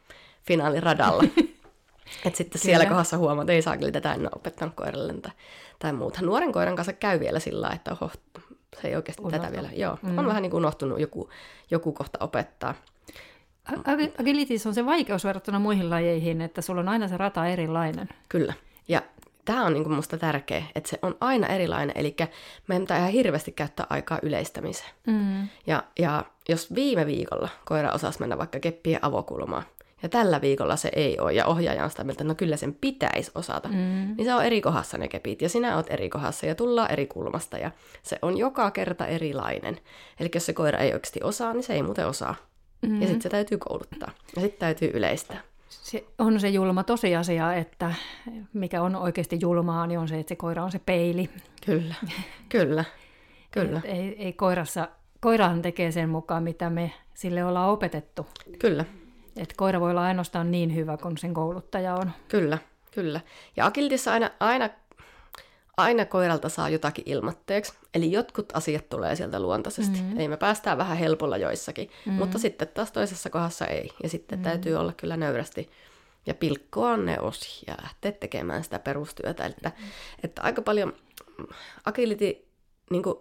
[0.42, 1.24] finaaliradalla.
[2.24, 2.94] että sitten siellä Kyllä.
[2.94, 5.32] kohdassa huomaa, että ei saa kyllä tätä en ole opettanut koiralle tai,
[5.78, 6.22] tai muuta.
[6.22, 8.10] Nuoren koiran kanssa käy vielä sillä että oho,
[8.82, 9.40] se ei oikeasti Unohtaa.
[9.40, 9.68] tätä vielä.
[9.72, 10.18] Joo, mm.
[10.18, 11.30] on vähän niin kuin unohtunut joku,
[11.70, 12.74] joku kohta opettaa.
[14.20, 18.08] Agilitis on se vaikeus verrattuna muihin lajeihin, että sulla on aina se rata erilainen.
[18.28, 18.54] Kyllä.
[18.88, 19.02] Ja
[19.46, 22.16] tämä on niin minusta tärkeä, että se on aina erilainen, eli
[22.68, 24.90] meidän pitää ihan hirveästi käyttää aikaa yleistämiseen.
[25.06, 25.48] Mm.
[25.66, 29.62] Ja, ja jos viime viikolla koira osasi mennä vaikka keppien avokulmaan,
[30.02, 32.74] ja tällä viikolla se ei ole, ja ohjaaja on sitä mieltä, että no kyllä sen
[32.74, 34.14] pitäisi osata, mm.
[34.16, 37.06] niin se on eri kohdassa ne kepit, ja sinä oot eri kohdassa, ja tullaan eri
[37.06, 37.70] kulmasta, ja
[38.02, 39.80] se on joka kerta erilainen.
[40.20, 42.34] Eli jos se koira ei oikeasti osaa, niin se ei muuten osaa.
[42.82, 43.00] Mm.
[43.00, 45.40] Ja sitten se täytyy kouluttaa, ja sitten täytyy yleistää.
[45.68, 47.94] Se on se julma tosiasia, että
[48.52, 51.30] mikä on oikeasti julmaa, niin on se, että se koira on se peili.
[51.66, 51.94] Kyllä,
[52.48, 52.84] kyllä,
[53.50, 53.80] kyllä.
[53.84, 54.88] ei, ei koirassa,
[55.20, 58.26] koirahan tekee sen mukaan, mitä me sille ollaan opetettu.
[58.58, 58.84] Kyllä.
[59.36, 62.10] Että koira voi olla ainoastaan niin hyvä kuin sen kouluttaja on.
[62.28, 62.58] Kyllä,
[62.90, 63.20] kyllä.
[63.56, 64.70] Ja akiltissa aina, aina,
[65.76, 67.72] aina koiralta saa jotakin ilmatteeksi.
[67.94, 69.98] Eli jotkut asiat tulee sieltä luontaisesti.
[69.98, 70.18] Mm-hmm.
[70.18, 72.12] Eli me päästään vähän helpolla joissakin, mm-hmm.
[72.18, 73.90] mutta sitten taas toisessa kohdassa ei.
[74.02, 74.50] Ja sitten mm-hmm.
[74.50, 75.70] täytyy olla kyllä nöyrästi
[76.26, 79.46] ja pilkkoa ne osi ja lähteä tekemään sitä perustyötä.
[79.46, 79.90] Että, mm-hmm.
[80.24, 80.92] että aika paljon
[81.84, 82.44] agility,
[82.90, 83.18] niin kuin,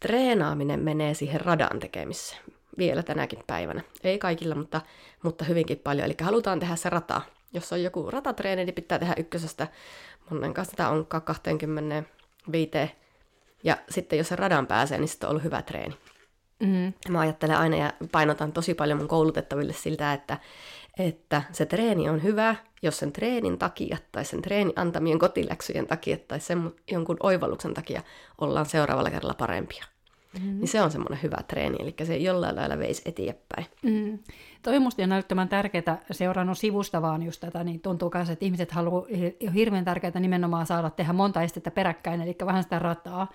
[0.00, 2.42] treenaaminen menee siihen radan tekemiseen
[2.78, 3.82] vielä tänäkin päivänä.
[4.04, 4.80] Ei kaikilla, mutta,
[5.22, 6.06] mutta hyvinkin paljon.
[6.06, 7.22] Eli halutaan tehdä se rata.
[7.52, 9.68] Jos on joku ratatreeni, niin pitää tehdä ykkösestä.
[10.30, 12.70] Monen kanssa tätä on 25.
[13.64, 15.96] Ja sitten jos se radan pääsee, niin sitten on ollut hyvä treeni.
[16.60, 16.92] Mm.
[17.08, 20.38] Mä ajattelen aina ja painotan tosi paljon mun koulutettaville siltä, että,
[20.98, 26.16] että se treeni on hyvä, jos sen treenin takia tai sen treenin antamien kotiläksyjen takia
[26.28, 28.02] tai sen jonkun oivalluksen takia
[28.40, 29.84] ollaan seuraavalla kerralla parempia.
[30.34, 30.58] Mm.
[30.58, 33.66] Niin se on semmoinen hyvä treeni, eli se jollain lailla veisi eteenpäin.
[33.82, 34.18] Mm.
[34.62, 38.70] Toi on musta näyttämään tärkeää, seurannut sivusta vaan just tätä, niin tuntuu myös, että ihmiset
[38.70, 39.06] haluaa
[39.54, 43.30] hirveän tärkeää nimenomaan saada tehdä monta estettä peräkkäin, eli vähän sitä rataa.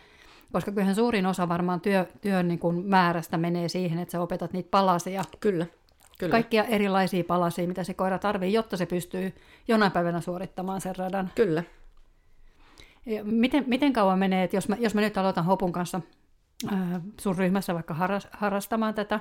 [0.52, 4.54] Koska kyllähän suurin osa varmaan työ, työn niin kuin määrästä menee siihen, että sä opetat
[4.54, 5.24] niitä palasia.
[5.40, 5.66] Kyllä.
[6.20, 6.32] Kyllä.
[6.32, 9.34] Kaikkia erilaisia palasia, mitä se koira tarvii, jotta se pystyy
[9.68, 11.32] jonain päivänä suorittamaan sen radan.
[11.36, 11.64] Kyllä.
[13.06, 16.02] Ja miten, miten kauan menee, että jos mä, jos mä nyt aloitan Hopun kanssa
[17.22, 17.96] sun ryhmässä vaikka
[18.32, 19.20] harrastamaan tätä,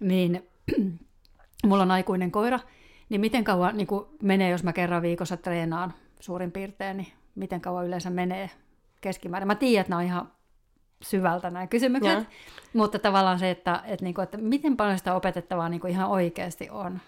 [0.00, 0.48] niin
[1.66, 2.60] mulla on aikuinen koira,
[3.08, 3.88] niin miten kauan niin
[4.22, 8.50] menee, jos mä kerran viikossa treenaan suurin piirtein, niin miten kauan yleensä menee
[9.00, 9.46] keskimäärin?
[9.46, 10.32] Mä tiedän, että nämä on ihan
[11.02, 12.24] syvältä nämä kysymykset, ja.
[12.72, 16.08] mutta tavallaan se, että, että, niin kuin, että miten paljon sitä opetettavaa niin kuin ihan
[16.08, 17.00] oikeasti on?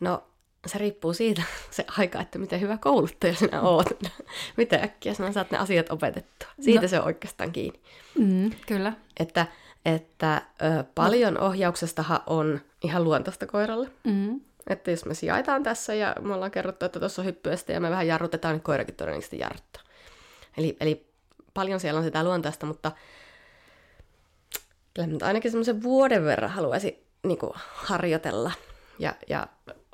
[0.00, 0.24] No
[0.68, 3.86] se riippuu siitä se aika, että miten hyvä kouluttaja sinä oot.
[4.56, 6.48] miten äkkiä sinä saat ne asiat opetettua.
[6.60, 6.88] Siitä no.
[6.88, 7.80] se on oikeastaan kiinni.
[8.18, 8.92] Mm, kyllä.
[9.20, 9.46] Että,
[9.84, 13.90] että ö, paljon ohjauksestahan on ihan luontaista koiralle.
[14.04, 14.40] Mm.
[14.66, 17.90] Että jos me sijaitaan tässä ja me ollaan kerrottu, että tuossa on hyppyeste ja me
[17.90, 19.82] vähän jarrutetaan, niin koirakin todennäköisesti jarruttaa.
[20.56, 21.06] Eli, eli
[21.54, 22.92] paljon siellä on sitä luontaista, mutta
[24.94, 28.52] kyllä ainakin semmoisen vuoden verran haluaisin niin kuin, harjoitella
[28.98, 29.46] ja, ja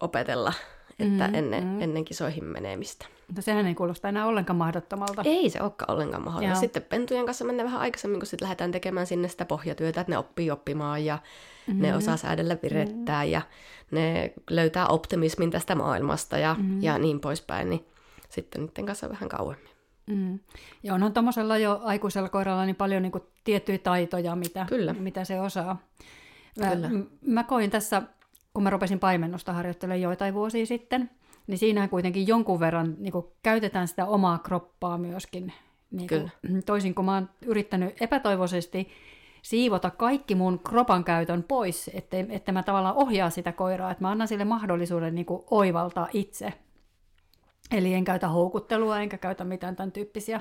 [0.03, 0.53] opetella,
[0.99, 1.81] että mm, ennen, mm.
[1.81, 3.07] ennen kisoihin menemistä.
[3.27, 5.23] Mutta sehän ei kuulosta enää ollenkaan mahdottomalta.
[5.25, 6.61] Ei se olekaan ollenkaan mahdollista.
[6.61, 10.19] Sitten pentujen kanssa mennään vähän aikaisemmin, kun sitten lähdetään tekemään sinne sitä pohjatyötä, että ne
[10.19, 11.19] oppii oppimaan ja
[11.67, 11.83] mm.
[11.83, 13.31] ne osaa säädellä virettää mm.
[13.31, 13.43] ja
[13.91, 16.83] ne löytää optimismin tästä maailmasta ja, mm.
[16.83, 17.87] ja niin poispäin, niin
[18.29, 19.73] sitten niiden kanssa vähän kauemmin.
[20.07, 20.39] Mm.
[20.83, 24.93] Ja onhan tuommoisella jo aikuisella koiralla niin paljon niin kuin tiettyjä taitoja, mitä, Kyllä.
[24.93, 25.83] mitä se osaa.
[26.59, 26.91] Mä, Kyllä.
[27.27, 28.03] mä koin tässä
[28.55, 31.11] kun mä rupesin paimennusta harjoittelemaan joitain vuosia sitten,
[31.47, 35.53] niin siinä kuitenkin jonkun verran niin kuin, käytetään sitä omaa kroppaa myöskin.
[35.91, 36.33] Niin kuin,
[36.67, 38.89] toisin kuin mä oon yrittänyt epätoivoisesti
[39.43, 44.11] siivota kaikki mun kropan käytön pois, että, että mä tavallaan ohjaa sitä koiraa, että mä
[44.11, 46.53] annan sille mahdollisuuden niin kuin, oivaltaa itse.
[47.71, 50.41] Eli en käytä houkuttelua, enkä käytä mitään tämän tyyppisiä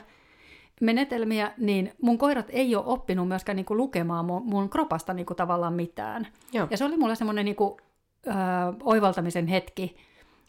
[0.82, 5.26] menetelmiä, niin mun koirat ei ole oppinut myöskään niin kuin, lukemaan mun, mun kropasta niin
[5.26, 6.28] kuin, tavallaan mitään.
[6.54, 6.68] Joo.
[6.70, 7.78] Ja se oli mulle semmoinen niin kuin,
[8.28, 8.32] ö,
[8.84, 9.96] oivaltamisen hetki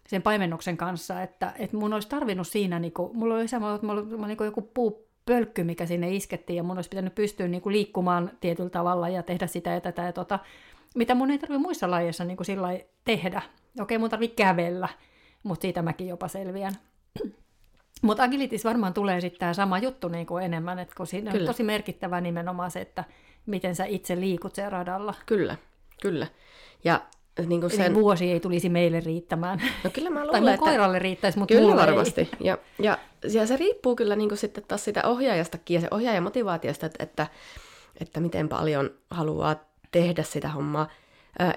[0.09, 3.87] sen paimennuksen kanssa, että, että mun olisi tarvinnut siinä, niin kuin, mulla oli sama, että
[3.87, 7.73] mulla oli, niin joku puupölkky, mikä sinne iskettiin, ja mun olisi pitänyt pystyä niin kuin
[7.73, 10.39] liikkumaan tietyllä tavalla ja tehdä sitä ja tätä ja tota,
[10.95, 12.68] mitä mun ei tarvitse muissa lajeissa niin kuin sillä
[13.05, 13.43] tehdä.
[13.81, 14.89] Okei, mun tarvitsee kävellä,
[15.43, 16.73] mutta siitä mäkin jopa selviän.
[18.03, 21.43] Mutta agilitis varmaan tulee sitten tämä sama juttu niin kuin enemmän, että kun siinä Kyllä.
[21.43, 23.05] on tosi merkittävä nimenomaan se, että
[23.47, 25.14] miten sä itse liikut siellä radalla.
[25.27, 25.57] Kyllä,
[26.03, 26.27] kyllä.
[26.85, 27.01] Ja
[27.47, 27.87] niin kuin Sen...
[27.87, 29.62] Eli vuosi ei tulisi meille riittämään.
[29.85, 30.64] no kyllä mä tai luulen, mun että...
[30.64, 32.28] koiralle riittäisi, mutta Kyllä varmasti.
[32.41, 32.99] Ja, ja,
[33.33, 37.05] ja se riippuu kyllä niin kuin sitten taas sitä ohjaajastakin ja se ohjaajan motivaatiosta, että,
[37.05, 37.26] että,
[38.01, 39.57] että miten paljon haluaa
[39.91, 40.89] tehdä sitä hommaa.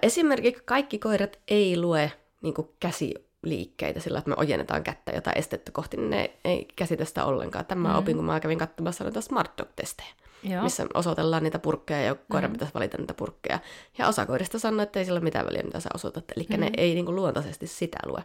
[0.02, 2.12] Esimerkiksi kaikki koirat ei lue
[2.42, 7.06] niin kuin käsiliikkeitä sillä, että me ojennetaan kättä jotain estettä kohti, niin ne ei käsitä
[7.06, 7.66] sitä ollenkaan.
[7.66, 7.96] Tämä mm.
[7.96, 10.14] opin, kun mä kävin katsomassa noita Smart Dog-testejä,
[10.50, 10.64] Joo.
[10.64, 12.52] missä osoitellaan niitä purkkeja ja koira mm.
[12.52, 13.60] pitäisi valita niitä purkkeja.
[13.98, 16.24] Ja osa koirista sanoo, että ei sillä ole mitään väliä, mitä sä osoitat.
[16.36, 16.60] Eli mm.
[16.60, 18.24] ne ei niin kuin luontaisesti sitä lue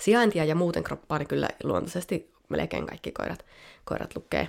[0.00, 3.44] sijaintia ja muuten kroppaa, niin kyllä luontaisesti melkein kaikki koirat,
[3.84, 4.48] koirat lukee.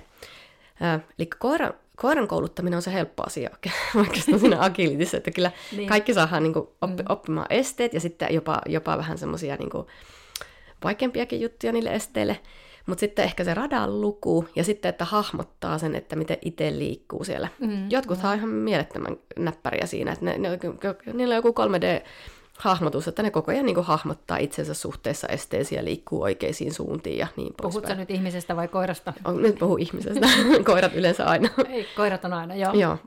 [0.80, 3.50] Ää, eli koiran, koiran kouluttaminen on se helppo asia
[3.96, 5.88] oikeastaan siinä agilitissa, että kyllä Niin.
[5.88, 9.70] kaikki saadaan niin oppi, oppimaan esteet ja sitten jopa, jopa vähän semmoisia niin
[10.84, 12.40] vaikeampiakin juttuja niille esteille.
[12.86, 17.24] Mutta sitten ehkä se radan luku ja sitten, että hahmottaa sen, että miten itse liikkuu
[17.24, 17.48] siellä.
[17.60, 20.48] Mm, Jotkuthan on ihan mielettömän näppäriä siinä, että ne, ne,
[21.12, 22.06] niillä on joku 3D
[22.58, 27.26] hahmotus, että ne koko ajan niin hahmottaa itsensä suhteessa esteisiin ja liikkuu oikeisiin suuntiin ja
[27.36, 27.98] niin Puhutko poispäin.
[27.98, 29.12] nyt ihmisestä vai koirasta?
[29.24, 30.26] On, nyt puhuu ihmisestä,
[30.66, 31.48] koirat yleensä aina.
[31.68, 32.72] Ei, koirat on aina, joo.
[32.72, 32.98] Joo.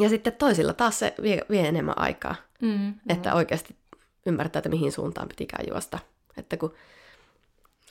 [0.00, 3.76] Ja sitten toisilla taas se vie, vie enemmän aikaa, Mm, että oikeasti
[4.26, 5.98] ymmärtää, että mihin suuntaan pitikään juosta.
[6.36, 6.74] Että kun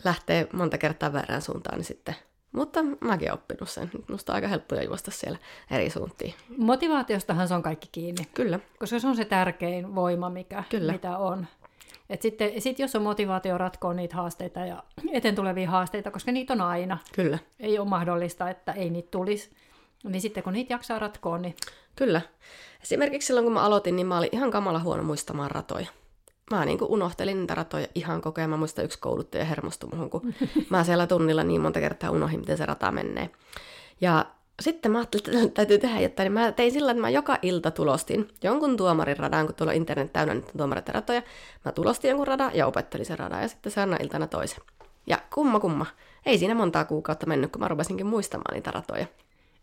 [0.06, 2.16] lähtee monta kertaa väärään suuntaan, niin sitten...
[2.52, 3.92] Mutta mäkin oppinut sen.
[4.10, 5.38] Musta on aika helppoja juosta siellä
[5.72, 6.34] eri suuntiin.
[6.58, 10.92] Motivaatiostahan se on kaikki kiinni, Kyllä, koska se on se tärkein voima, mikä, Kyllä.
[10.92, 11.48] mitä on.
[12.10, 14.84] Et sitten sit jos on motivaatio ratkoa niitä haasteita ja
[15.14, 19.50] eteen tulevia haasteita, koska niitä on aina, kyllä, ei ole mahdollista, että ei niitä tulisi,
[20.04, 21.56] niin sitten kun niitä jaksaa ratkoa, niin
[21.96, 22.22] kyllä.
[22.84, 25.88] Esimerkiksi silloin, kun mä aloitin, niin mä olin ihan kamala huono muistamaan ratoja.
[26.52, 28.50] Mä niin kuin unohtelin niitä ratoja ihan koko ajan.
[28.50, 30.34] Mä muistan yksi kouluttaja hermostui muhun, kun
[30.70, 33.30] mä siellä tunnilla niin monta kertaa unohdin, miten se rata menee.
[34.02, 34.26] Ja
[34.62, 36.26] sitten mä ajattelin, että täytyy tehdä jotain.
[36.26, 40.14] Niin mä tein sillä, että mä joka ilta tulostin jonkun tuomarin radan, kun tuolla internet
[40.14, 41.22] täynnä niitä tuomareita ratoja.
[41.66, 44.64] Mä tulostin jonkun radan ja opettelin sen radan ja sitten seuraavana iltana toisen.
[45.08, 45.86] Ja kumma kumma,
[46.26, 49.06] ei siinä montaa kuukautta mennyt, kun mä rupesinkin muistamaan niitä ratoja.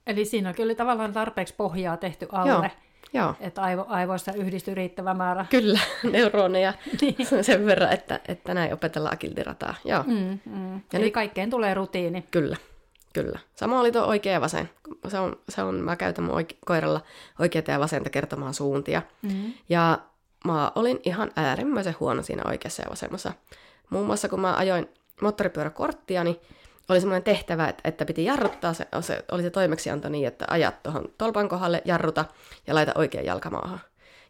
[0.07, 2.65] eli siinä on kyllä tavallaan tarpeeksi pohjaa tehty alle, Joo,
[3.13, 3.35] joo.
[3.41, 5.47] että aivo, aivoissa yhdistyy riittävä määrä.
[5.51, 5.81] Kyllä,
[6.13, 6.73] neuroneja
[7.43, 9.75] sen verran, että, että näin opetellaan agilitirataa.
[9.85, 10.39] Joo, mm.
[10.45, 10.81] Mm, mm.
[10.93, 12.25] Eli nyt- kaikkeen tulee rutiini.
[12.31, 12.57] kyllä,
[13.13, 13.39] kyllä.
[13.55, 14.71] Sama oli tuo oikea ja vasen.
[15.09, 17.01] Se on, se on, mä käytän mun oike- koiralla
[17.39, 19.03] oikeata ja vasenta kertomaan suuntia.
[19.23, 19.53] Mm.
[19.69, 19.99] Ja
[20.45, 23.33] mä olin ihan äärimmäisen huono siinä oikeassa ja vasemmassa.
[23.91, 24.89] Muun muassa kun mä ajoin
[25.23, 26.37] moottoripyöräkorttia, niin
[26.89, 30.83] oli semmoinen tehtävä, että, että piti jarruttaa, se, se, oli se toimeksianto niin, että ajat
[30.83, 32.25] tuohon tolpan kohdalle, jarruta
[32.67, 33.81] ja laita oikea jalka maahan.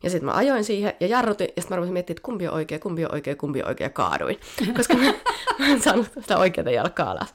[0.02, 2.54] Ja sitten mä ajoin siihen ja jarrutin, ja sitten mä rupesin miettimään, että kumpi on
[2.54, 4.40] oikea, kumpi on oikea, kumpi on oikea, kaaduin.
[4.76, 5.14] Koska mä,
[5.58, 7.34] mä en saanut sitä oikeaa jalkaa alas.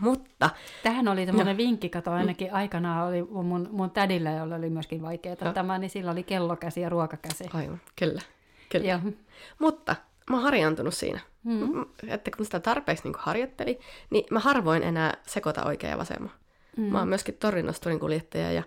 [0.00, 0.50] Mutta
[0.82, 5.36] Tähän oli tämmöinen vinkki, kato ainakin aikanaan oli mun, mun tädillä, jolla oli myöskin vaikeaa
[5.44, 5.52] Joo.
[5.52, 7.44] tämä, niin sillä oli kellokäsi ja ruokakäsi.
[7.52, 8.20] aivan, kyllä.
[8.68, 8.86] kyllä.
[8.86, 9.00] Ja,
[9.58, 9.96] Mutta
[10.30, 11.20] mä oon harjaantunut siinä.
[11.44, 11.84] Mm.
[12.08, 13.78] Että kun sitä tarpeeksi niin harjoitteli,
[14.10, 16.32] niin mä harvoin enää sekoita oikea ja vasemman.
[16.76, 16.82] Mm.
[16.82, 18.62] Mä oon myöskin torinosturin kuljettaja ja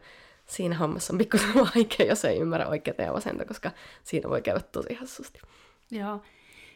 [0.45, 3.71] siinä hommassa on pikkusen vaikea, jos ei ymmärrä oikeaa ja vasenta, koska
[4.03, 5.39] siinä voi käydä tosi hassusti.
[5.91, 6.21] joo.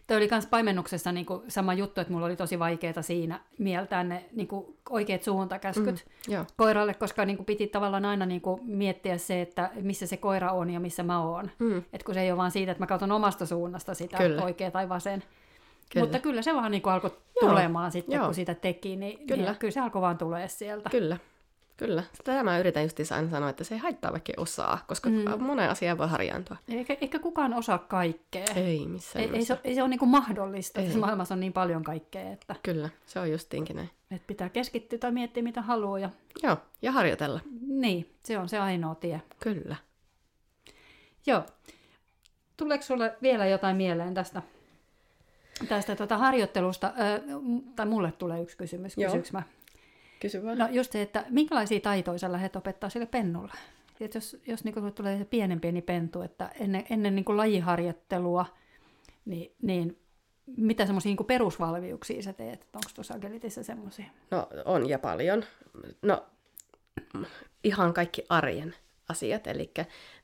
[0.07, 4.03] Toi oli myös paimennuksessa niin kuin sama juttu, että mulla oli tosi vaikeaa siinä mieltää
[4.03, 6.33] ne niin kuin oikeat suuntakäskyt mm.
[6.33, 10.17] Joo, koiralle, koska niin kuin piti tavallaan aina niin kuin miettiä se, että missä se
[10.17, 11.51] koira on ja missä mä oon.
[11.59, 11.83] Mm.
[11.93, 14.43] Et kun se ei ole vaan siitä, että mä katson omasta suunnasta sitä Kyllä.
[14.43, 15.23] oikea tai vasen.
[15.93, 16.05] Kyllä.
[16.05, 17.09] Mutta kyllä se vaan niin kuin alkoi
[17.41, 17.49] Joo.
[17.49, 18.25] tulemaan sitten, Joo.
[18.25, 19.27] kun sitä teki, niin Kyllä.
[19.27, 19.49] kyllä.
[19.51, 20.89] niin kyllä se alkoi vaan tulee sieltä.
[20.89, 21.17] kyllä.
[21.77, 22.03] Kyllä.
[22.23, 25.43] Tätä mä yritän justiinsa aina sanoa, että se ei haittaa vaikka osaa, koska mm.
[25.43, 26.57] monen asiaan voi harjaantua.
[26.69, 28.45] Eikä, eikä kukaan osaa kaikkea.
[28.55, 30.79] Ei missään Ei, ei, se, ei se ole niin kuin mahdollista.
[30.79, 30.85] Ei.
[30.85, 33.89] Tässä maailmassa on niin paljon kaikkea, että, Kyllä, se on justiinkin näin.
[34.11, 35.99] että pitää keskittyä tai miettiä mitä haluaa.
[35.99, 36.09] Ja,
[36.43, 37.39] Joo, ja harjoitella.
[37.67, 39.21] niin, se on se ainoa tie.
[39.39, 39.75] Kyllä.
[41.25, 41.43] Joo.
[42.57, 44.41] Tuleeko sulle vielä jotain mieleen tästä,
[45.69, 46.87] tästä tuota harjoittelusta?
[46.87, 47.21] Ö,
[47.75, 48.95] tai mulle tulee yksi kysymys.
[48.95, 49.43] Kysyks mä?
[50.19, 50.57] Kysy vaan.
[50.57, 53.53] No just se, että minkälaisia taitoja sä lähdet opettaa sille pennulle?
[53.99, 58.45] Et jos jos niin tulee se pienen pieni pentu, että ennen, ennen niin lajiharjoittelua,
[59.25, 59.97] niin, niin
[60.57, 62.67] mitä semmoisia niin perusvalmiuksia sä teet?
[62.73, 64.05] Onko tuossa Agelitissa semmoisia?
[64.31, 65.43] No on ja paljon.
[66.01, 66.25] No
[67.63, 68.75] ihan kaikki arjen
[69.09, 69.71] asiat, eli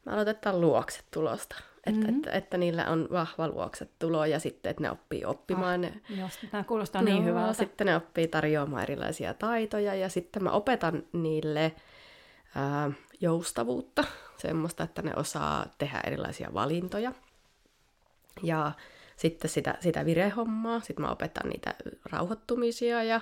[0.05, 1.55] me aloitetaan luokset tulosta.
[1.85, 2.15] Että, mm-hmm.
[2.15, 5.85] että, että, niillä on vahva luokset tulo ja sitten, että ne oppii oppimaan.
[5.85, 7.53] Ah, Jos tämä kuulostaa no, niin hyvältä.
[7.53, 11.75] Sitten ne oppii tarjoamaan erilaisia taitoja ja sitten mä opetan niille
[12.55, 14.03] ää, joustavuutta,
[14.37, 17.11] semmoista, että ne osaa tehdä erilaisia valintoja.
[18.43, 18.71] Ja
[19.15, 21.75] sitten sitä, sitä virehommaa, sitten mä opetan niitä
[22.11, 23.21] rauhoittumisia ja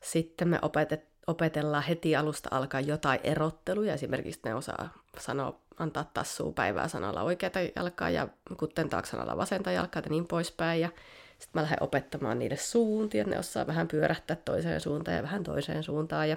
[0.00, 3.94] sitten me opetet, opetellaan heti alusta alkaa jotain erotteluja.
[3.94, 10.02] Esimerkiksi ne osaa sanoa, antaa tassua päivää sanalla oikeata jalkaa ja kuttentaa sanalla vasenta jalkaa
[10.04, 10.80] ja niin poispäin.
[10.80, 10.88] Ja
[11.38, 15.82] sitten mä lähden opettamaan niille suuntia, ne osaa vähän pyörähtää toiseen suuntaan ja vähän toiseen
[15.82, 16.28] suuntaan.
[16.28, 16.36] Ja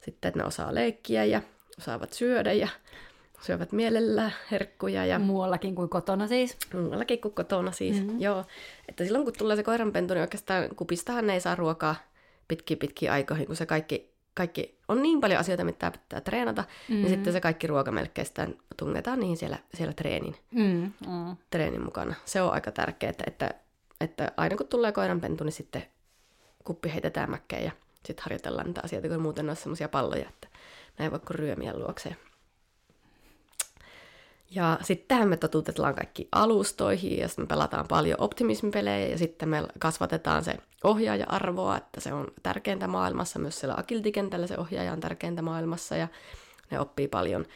[0.00, 1.42] sitten ne osaa leikkiä ja
[1.78, 2.68] osaavat syödä ja
[3.40, 5.06] syövät mielellään herkkuja.
[5.06, 6.56] Ja Muuallakin kuin kotona siis.
[6.74, 8.20] muuallakin kuin kotona siis, mm-hmm.
[8.20, 8.44] joo.
[8.88, 11.96] Että silloin kun tulee se koiranpentu, niin oikeastaan kupistahan ne ei saa ruokaa
[12.48, 16.96] pitki pitki aikoihin, kun se kaikki, kaikki on niin paljon asioita, mitä pitää treenata, mm-hmm.
[16.96, 18.26] niin sitten se kaikki ruoka melkein
[18.76, 21.36] tungetaan niihin siellä, siellä treenin, Mm, mm.
[21.50, 22.14] treenin mukana.
[22.24, 23.54] Se on aika tärkeää, että, että,
[24.00, 25.86] että aina kun tulee koiranpentu, niin sitten
[26.64, 27.70] kuppi heitetään mäkkeen ja
[28.06, 30.48] sitten harjoitellaan niitä asioita, kun muuten ne on semmoisia palloja, että
[30.98, 32.16] näin voi kuin ryömiä luokseen.
[34.50, 39.62] Ja sitten me totutetaan kaikki alustoihin ja sitten me pelataan paljon optimismipelejä ja sitten me
[39.78, 45.42] kasvatetaan se ohjaaja-arvoa, että se on tärkeintä maailmassa, myös siellä akiltikentällä se ohjaaja on tärkeintä
[45.42, 46.08] maailmassa ja
[46.70, 47.46] ne oppii paljon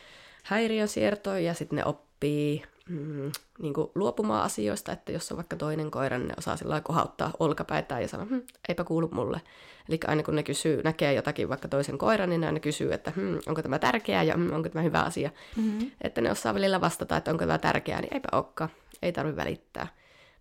[0.42, 5.90] häiriönsiirtoja ja sitten ne oppii mm, niin kuin luopumaan asioista, että jos on vaikka toinen
[5.90, 9.40] koira, niin ne osaa sillä kohauttaa olkapäitään ja sanoa, hm, eipä kuulu mulle.
[9.88, 13.10] Eli aina kun ne kysyy, näkee jotakin vaikka toisen koiran, niin ne aina kysyy, että
[13.10, 15.30] hm, onko tämä tärkeää ja hm, onko tämä hyvä asia.
[15.56, 15.90] Mm-hmm.
[16.00, 18.70] Että ne osaa välillä vastata, että onko tämä tärkeää, niin eipä olekaan.
[19.02, 19.86] Ei tarvitse välittää.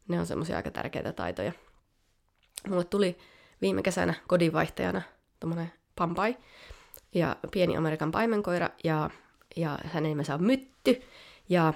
[0.07, 1.51] Ne on semmoisia aika tärkeitä taitoja.
[2.67, 3.17] Mulle tuli
[3.61, 5.01] viime kesänä kodinvaihtajana
[5.39, 6.37] tommonen pampai
[7.15, 9.09] ja pieni Amerikan paimenkoira ja,
[9.55, 11.01] ja hänen nimensä on Mytty.
[11.49, 11.73] Ja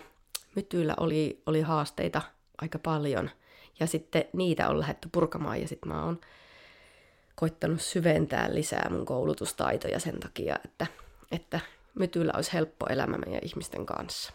[0.56, 2.22] Mytyllä oli, oli haasteita
[2.62, 3.30] aika paljon
[3.80, 6.22] ja sitten niitä on lähdetty purkamaan ja sitten mä oon
[7.36, 10.88] koittanut syventää lisää mun koulutustaitoja sen takia, että,
[11.32, 11.60] että
[11.96, 14.34] Mytyllä olisi helppo elämä meidän ihmisten kanssa.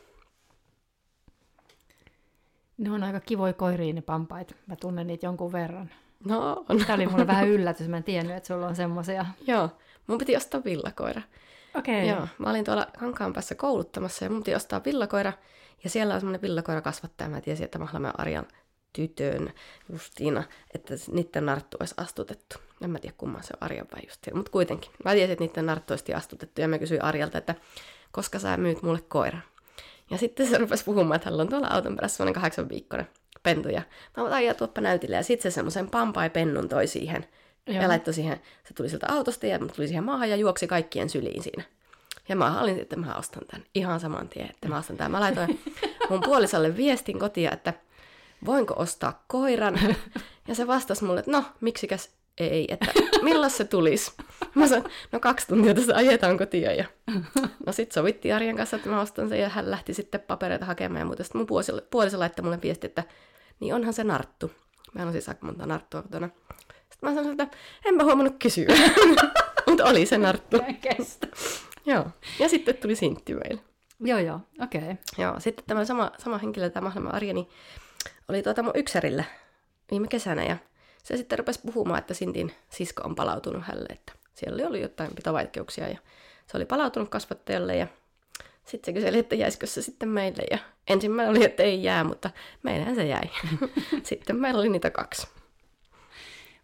[2.78, 4.56] Ne on aika kivoja koiriin ne pampait.
[4.66, 5.90] Mä tunnen niitä jonkun verran.
[6.24, 6.78] No, on.
[6.78, 7.88] Tämä oli mulle vähän yllätys.
[7.88, 9.26] Mä en tiennyt, että sulla on semmoisia.
[9.46, 9.68] Joo,
[10.06, 11.22] mun piti ostaa villakoira.
[11.74, 12.08] Okei.
[12.08, 15.32] Joo, mä olin tuolla Hankaan päässä kouluttamassa ja mun piti ostaa villakoira.
[15.84, 17.30] Ja siellä on semmoinen villakoira kasvattaja.
[17.30, 18.46] Mä tiesin, että Mahlamäen Arjan
[18.92, 19.52] tytön
[19.92, 22.56] Justiina, että niiden narttu olisi astutettu.
[22.80, 24.90] En mä tiedä kumman se on Arjan vai Justiina, mutta kuitenkin.
[25.04, 27.54] Mä tiesin, että niiden narttu olisi astutettu ja mä kysyin Arjalta, että
[28.12, 29.38] koska sä myyt mulle koira.
[30.10, 33.08] Ja sitten se rupesi puhumaan, että hänellä on tuolla auton perässä semmoinen kahdeksan viikkoinen
[33.42, 33.68] pentu.
[33.68, 33.82] Ja
[34.16, 35.16] mä otan ja tuoppa näytille.
[35.16, 37.26] Ja sitten se semmoisen pampai-pennun toi siihen.
[37.66, 37.82] Joo.
[37.82, 41.42] Ja laittoi siihen, se tuli sieltä autosta ja tuli siihen maahan ja juoksi kaikkien syliin
[41.42, 41.64] siinä.
[42.30, 45.10] Ja mä olin, että mä ostan tämän ihan saman tien, että mä ostan tämän.
[45.10, 45.60] Mä laitoin
[46.10, 47.74] mun puolisolle viestin kotia, että
[48.46, 49.78] voinko ostaa koiran.
[50.48, 54.12] Ja se vastasi mulle, että no, miksikäs ei, että milloin se tulisi.
[54.54, 56.72] Mä sanoin, no kaksi tuntia tässä ajetaan kotia.
[56.72, 56.84] Ja...
[57.66, 61.00] No sit sovittiin Arjan kanssa, että mä ostan sen ja hän lähti sitten papereita hakemaan
[61.00, 61.24] ja muuta.
[61.24, 63.04] Sitten mun puoliso, puoliso laittoi mulle viesti, että
[63.60, 64.50] niin onhan se narttu.
[64.94, 66.28] Mä on siis aika monta narttua kotona.
[66.90, 68.66] Sitten mä sanoin, että enpä huomannut kysyä.
[69.68, 70.56] Mutta oli se narttu.
[70.80, 71.26] Kestä.
[71.86, 72.06] Joo.
[72.38, 73.60] Ja sitten tuli sintti meille.
[74.00, 74.40] Joo, joo.
[74.62, 74.80] Okei.
[74.80, 74.96] Okay.
[75.18, 75.40] Joo.
[75.40, 77.48] Sitten tämä sama, sama henkilö, tämä Mahlama Arja, niin
[78.28, 79.24] oli tuota mun yksärillä
[79.90, 80.56] viime kesänä ja
[81.02, 85.14] se sitten rupesi puhumaan, että Sintin sisko on palautunut hälle, että siellä oli ollut jotain
[85.14, 85.98] pitovaikeuksia ja
[86.46, 87.86] se oli palautunut kasvattajalle ja
[88.64, 90.58] sitten se kyseli, että jäisikö se sitten meille ja
[90.88, 92.30] ensimmäinen oli, että ei jää, mutta
[92.62, 93.30] meillähän se jäi.
[94.02, 95.28] sitten meillä oli niitä kaksi.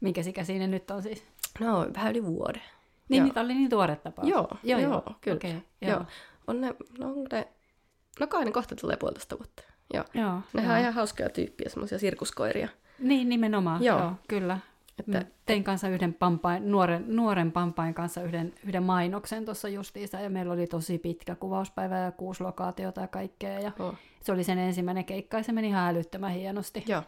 [0.01, 1.25] Minkä ikäisiä nyt on siis?
[1.61, 2.63] No, vähän yli vuoden.
[3.09, 3.25] Niin, Joo.
[3.25, 4.29] niitä oli niin tuore tapaus.
[4.29, 5.37] Joo, joo, joo kyllä.
[5.37, 5.61] Okay, joo.
[5.81, 5.91] joo.
[5.91, 6.05] joo.
[6.47, 7.49] On ne, no, on ne,
[8.21, 9.63] no kai ne kohta tulee puolitoista vuotta.
[9.95, 10.05] Joo.
[10.15, 10.75] Joo, Nehän joo.
[10.75, 12.69] on ihan hauskoja tyyppiä, semmoisia sirkuskoiria.
[12.99, 13.85] Niin, nimenomaan.
[13.85, 13.99] Joo.
[13.99, 14.59] Joo, joo kyllä.
[14.99, 20.21] Että- Että, Tein kanssa yhden pampain, nuoren, nuoren pampain kanssa yhden, yhden mainoksen tuossa justiinsa,
[20.21, 23.95] ja meillä oli tosi pitkä kuvauspäivä ja kuusi lokaatiota ja kaikkea, ja Oh.
[24.23, 26.85] se oli sen ensimmäinen keikka, ja se meni ihan älyttömän hienosti.
[26.87, 27.03] Joo.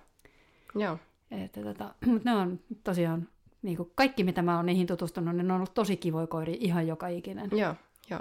[0.74, 0.98] Joo.
[1.30, 3.28] Että tota, mutta ne on tosiaan,
[3.62, 6.56] niin kuin kaikki mitä mä oon niihin tutustunut, niin ne on ollut tosi kivoja koiria
[6.60, 7.50] ihan joka ikinen.
[7.52, 7.74] Joo.
[8.10, 8.20] Joo.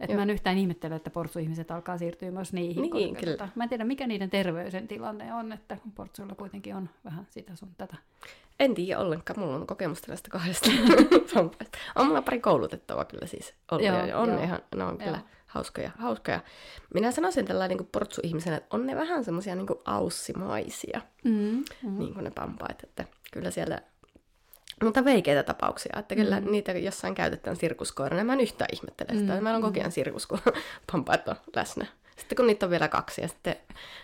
[0.00, 0.16] Että Joo.
[0.16, 2.82] mä en yhtään ihmettele, että portsuihmiset alkaa siirtyä myös niihin.
[2.82, 3.36] Niin, koska kyllä.
[3.36, 7.56] Tota, mä en tiedä, mikä niiden terveysen tilanne on, että portsuilla kuitenkin on vähän sitä
[7.56, 7.96] sun tätä.
[8.60, 10.70] En tiedä ollenkaan, mulla on kokemusta näistä kahdesta.
[11.96, 13.86] On mulla pari koulutettavaa kyllä siis ollut.
[13.86, 14.42] Joo, ja on joo.
[14.42, 15.26] ihan, ne on kyllä Joo.
[15.46, 16.40] hauskoja, hauskoja.
[16.94, 21.98] Minä sanoisin tällainen niin portsu-ihmisenä, että on ne vähän semmoisia niin aussimaisia, Mm, mm.
[21.98, 22.82] niin kuin ne pampaat.
[22.84, 23.82] Että kyllä siellä,
[24.84, 26.50] mutta veikeitä tapauksia, että kyllä mm.
[26.50, 28.24] niitä jossain käytetään sirkuskoirana.
[28.24, 29.36] Mä en yhtään ihmettele sitä.
[29.36, 29.42] Mm.
[29.42, 30.38] Meillä on kokean sirkus, kun
[30.92, 31.86] pampaat on läsnä.
[32.16, 33.56] Sitten kun niitä on vielä kaksi ja sitten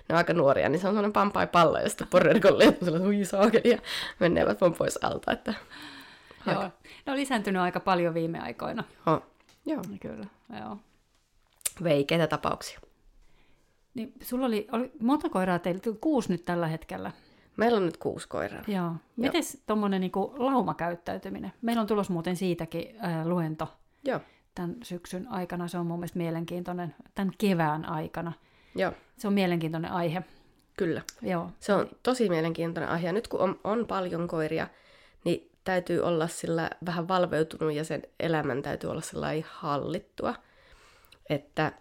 [0.08, 3.08] ne on aika nuoria, niin se on semmoinen pampai pallo ja sitten porrerkolle ja sellainen
[3.08, 3.78] hui saakeli ja
[4.18, 5.32] menneevät vaan pois alta.
[5.32, 5.54] Että...
[6.46, 6.62] Joo.
[7.06, 8.84] Ne on lisääntynyt aika paljon viime aikoina.
[9.06, 9.22] Joo.
[9.66, 9.82] Joo.
[10.00, 10.26] Kyllä,
[10.60, 10.78] joo.
[11.84, 12.80] Veikeitä tapauksia.
[13.94, 15.80] Niin sulla oli, oli monta koiraa teillä?
[16.00, 17.12] Kuusi nyt tällä hetkellä.
[17.58, 18.62] Meillä on nyt kuusi koiraa.
[18.66, 18.92] Joo.
[19.16, 21.52] Mites tuommoinen niin laumakäyttäytyminen?
[21.62, 23.68] Meillä on tulos muuten siitäkin ää, luento
[24.04, 24.20] Joo.
[24.54, 25.68] tämän syksyn aikana.
[25.68, 28.32] Se on mun mielestä mielenkiintoinen, tämän kevään aikana.
[28.74, 30.22] Joo, Se on mielenkiintoinen aihe.
[30.76, 31.02] kyllä.
[31.22, 31.50] Joo.
[31.60, 33.06] Se on tosi mielenkiintoinen aihe.
[33.06, 34.68] Ja nyt kun on, on paljon koiria,
[35.24, 40.34] niin täytyy olla sillä vähän valveutunut ja sen elämän täytyy olla sillä hallittua.
[41.30, 41.72] Että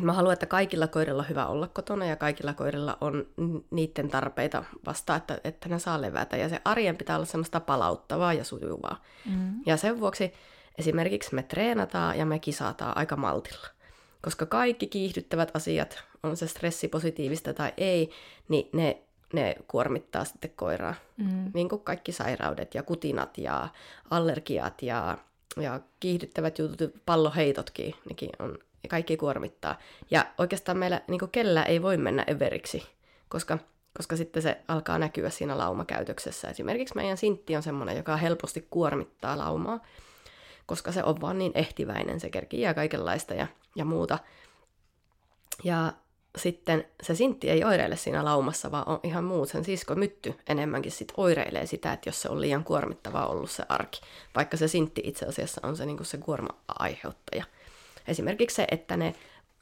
[0.00, 3.26] mä haluan, että kaikilla koirilla on hyvä olla kotona ja kaikilla koirilla on
[3.70, 6.36] niiden tarpeita vasta, että, että ne saa levätä.
[6.36, 9.02] Ja se arjen pitää olla semmoista palauttavaa ja sujuvaa.
[9.30, 9.60] Mm.
[9.66, 10.32] Ja sen vuoksi
[10.78, 13.66] esimerkiksi me treenataan ja me kisataan aika maltilla.
[14.22, 18.10] Koska kaikki kiihdyttävät asiat, on se stressi positiivista tai ei,
[18.48, 20.94] niin ne, ne kuormittaa sitten koiraa.
[21.16, 21.50] Mm.
[21.54, 23.68] Niin kuin kaikki sairaudet ja kutinat ja
[24.10, 25.18] allergiat ja,
[25.56, 29.78] ja kiihdyttävät jutut, palloheitotkin, nekin on, ja kaikki kuormittaa.
[30.10, 32.82] Ja oikeastaan meillä niin kellä ei voi mennä överiksi,
[33.28, 33.58] koska,
[33.96, 36.48] koska sitten se alkaa näkyä siinä laumakäytöksessä.
[36.48, 39.80] Esimerkiksi meidän sintti on semmoinen, joka helposti kuormittaa laumaa,
[40.66, 44.18] koska se on vaan niin ehtiväinen, se kerkii ja kaikenlaista ja, ja muuta.
[45.64, 45.92] Ja
[46.38, 49.48] sitten se sintti ei oireile siinä laumassa, vaan on ihan muut.
[49.48, 53.62] Sen sisko mytty enemmänkin sit oireilee sitä, että jos se on liian kuormittavaa ollut se
[53.68, 54.00] arki.
[54.34, 57.44] Vaikka se sintti itse asiassa on se, niin se kuorma-aiheuttaja.
[58.08, 59.14] Esimerkiksi se, että ne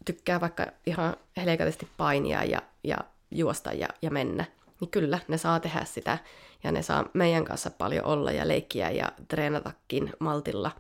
[0.05, 2.99] tykkää vaikka ihan helekatisesti painia ja, ja
[3.31, 4.45] juosta ja, ja mennä,
[4.81, 6.19] niin kyllä ne saa tehdä sitä
[6.65, 10.71] ja ne saa meidän kanssa paljon olla ja leikkiä ja treenatakin maltilla,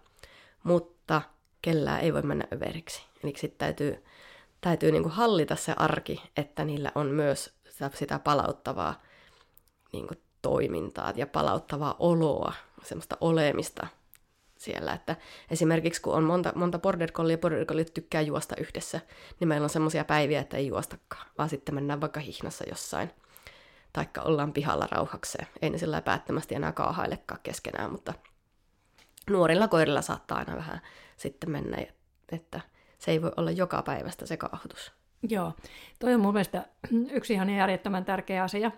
[0.62, 1.22] mutta
[1.62, 3.02] kellään ei voi mennä överiksi.
[3.24, 4.04] Eli sitten täytyy,
[4.60, 9.02] täytyy niinku hallita se arki, että niillä on myös sitä, sitä palauttavaa
[9.92, 12.52] niinku toimintaa ja palauttavaa oloa,
[12.84, 13.86] semmoista olemista
[14.62, 14.92] siellä.
[14.92, 15.16] Että
[15.50, 19.00] esimerkiksi kun on monta, monta border collie ja border collie tykkää juosta yhdessä,
[19.40, 23.10] niin meillä on semmoisia päiviä, että ei juostakaan, vaan sitten mennään vaikka hihnassa jossain.
[23.92, 25.46] Taikka ollaan pihalla rauhakseen.
[25.62, 28.14] Ei ne sillä päättömästi enää kaahailekaan keskenään, mutta
[29.30, 30.80] nuorilla koirilla saattaa aina vähän
[31.16, 31.76] sitten mennä,
[32.32, 32.60] että
[32.98, 34.92] se ei voi olla joka päivästä se kaahutus.
[35.28, 35.52] Joo,
[35.98, 36.66] toi on mun mielestä
[37.10, 38.70] yksi ihan järjettömän tärkeä asia.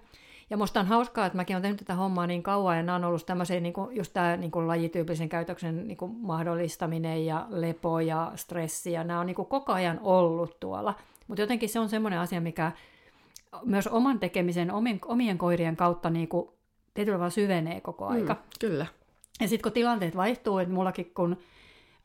[0.51, 3.05] Ja musta on hauskaa, että mäkin olen tehnyt tätä hommaa niin kauan, ja nämä on
[3.05, 8.01] ollut tämmöisiä, niin kuin, just tämä niin kuin lajityypillisen käytöksen niin kuin mahdollistaminen ja lepo
[8.01, 10.95] ja stressi, ja nämä on niin kuin koko ajan ollut tuolla.
[11.29, 12.73] Mutta jotenkin se on semmoinen asia, mikä
[13.65, 16.49] myös oman tekemisen, omien, omien koirien kautta niin kuin,
[16.95, 18.35] tietyllä tavalla syvenee koko aika.
[18.35, 18.87] Mm, kyllä.
[19.41, 21.37] Ja sitten kun tilanteet vaihtuu, että mullakin kun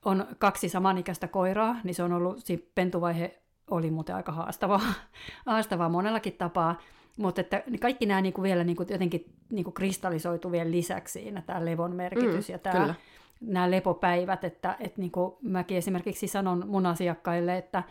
[0.05, 4.81] on kaksi samanikäistä koiraa, niin se on ollut, siinä pentuvaihe oli muuten aika haastavaa,
[5.45, 6.79] haastavaa monellakin tapaa,
[7.17, 11.11] mutta että kaikki nämä niin kuin vielä niin kuin jotenkin niin kuin kristallisoitu vielä lisäksi
[11.11, 12.95] siinä, tämä levon merkitys mm, ja tämä,
[13.41, 17.83] nämä lepopäivät, että, että niin kuin mäkin esimerkiksi sanon mun asiakkaille, että,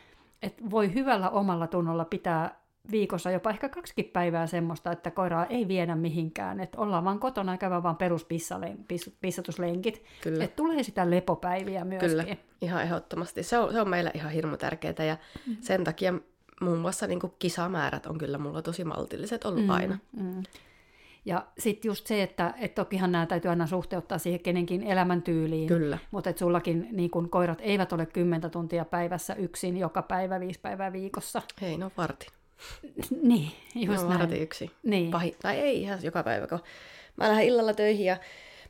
[0.43, 2.59] että voi hyvällä omalla tunnolla pitää
[2.91, 7.53] viikossa jopa ehkä kaksikin päivää semmoista, että koiraa ei viedä mihinkään, että ollaan vaan kotona
[7.53, 10.45] ja käydään vaan peruspissatuslenkit, Kyllä.
[10.45, 12.11] että tulee sitä lepopäiviä myöskin.
[12.11, 13.43] Kyllä, ihan ehdottomasti.
[13.43, 15.57] Se on, se on meillä ihan hirmu tärkeää ja mm-hmm.
[15.61, 16.14] sen takia
[16.61, 19.98] muun muassa niin kisamäärät on kyllä mulla tosi maltilliset ollut mm, aina.
[20.16, 20.42] Mm.
[21.24, 25.68] Ja sitten just se, että et tokihan nämä täytyy aina suhteuttaa siihen kenenkin elämäntyyliin.
[25.68, 25.98] Kyllä.
[26.11, 30.61] Mutta että sullakin niin kun koirat eivät ole kymmentä tuntia päivässä yksin joka päivä, viisi
[30.61, 31.42] päivää viikossa.
[31.62, 32.26] Ei, no varti.
[33.22, 34.42] Niin, just no, näin.
[34.42, 34.70] yksi.
[34.82, 35.11] Niin.
[35.11, 36.59] Pahi, tai ei ihan joka päivä, kun
[37.16, 38.16] mä lähden illalla töihin ja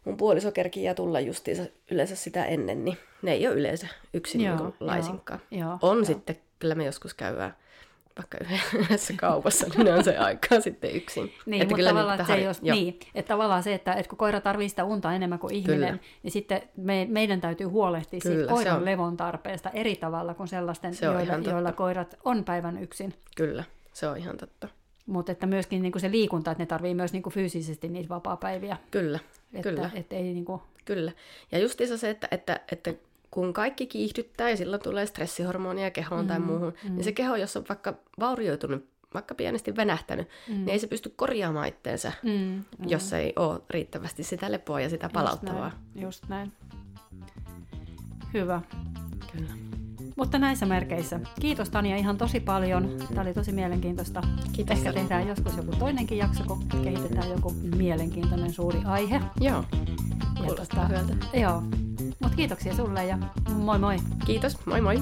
[0.04, 4.40] mun puoliso kerkii ja tulla justiinsa yleensä sitä ennen, niin ne ei ole yleensä yksin
[4.40, 5.40] joo, niin laisinkaan.
[5.50, 6.04] Joo, on joo.
[6.04, 7.54] sitten, kyllä me joskus käydään
[8.18, 8.38] vaikka
[8.78, 11.32] yhdessä kaupassa, niin ne on se aikaa sitten yksin.
[11.46, 14.68] Niin, että mutta tavallaan, se jos, niin, että tavallaan se, että, että kun koira tarvitsee
[14.68, 15.98] sitä unta enemmän kuin ihminen, kyllä.
[16.22, 20.94] niin sitten me, meidän täytyy huolehtia kyllä, siitä koiran levon tarpeesta eri tavalla kuin sellaisten,
[21.02, 23.14] joilla, joilla koirat on päivän yksin.
[23.36, 24.68] Kyllä, se on ihan totta.
[25.06, 28.08] Mutta että myöskin niin kuin se liikunta, että ne tarvii myös niin kuin fyysisesti niitä
[28.08, 28.76] vapaa-päiviä.
[28.90, 29.18] Kyllä,
[29.52, 29.90] että, kyllä.
[29.94, 30.62] Että ei niin kuin...
[30.84, 31.12] Kyllä.
[31.52, 32.94] Ja justiinsa se, että, että, että
[33.30, 36.94] kun kaikki kiihdyttää ja silloin tulee stressihormonia kehoon mm, tai muuhun, mm.
[36.94, 40.54] niin se keho, jos on vaikka vaurioitunut, vaikka pienesti venähtänyt, mm.
[40.54, 42.88] niin ei se pysty korjaamaan itteensä, mm, mm.
[42.88, 45.72] jos ei ole riittävästi sitä lepoa ja sitä palauttavaa.
[45.94, 46.02] Just näin.
[46.02, 46.52] Just näin.
[48.34, 48.62] Hyvä.
[49.32, 49.68] Kyllä.
[50.16, 51.20] Mutta näissä merkeissä.
[51.40, 52.96] Kiitos Tania ihan tosi paljon.
[53.08, 54.22] Tämä oli tosi mielenkiintoista.
[54.52, 54.78] Kiitos.
[54.78, 59.20] Ehkä tehdään joskus joku toinenkin jakso, kun kehitetään joku mielenkiintoinen suuri aihe.
[59.40, 59.64] Joo.
[60.46, 60.90] Ja tota,
[61.34, 61.62] Joo.
[62.28, 63.18] Mutta kiitoksia sulle ja
[63.54, 63.96] moi moi.
[64.26, 65.00] Kiitos, moi moi.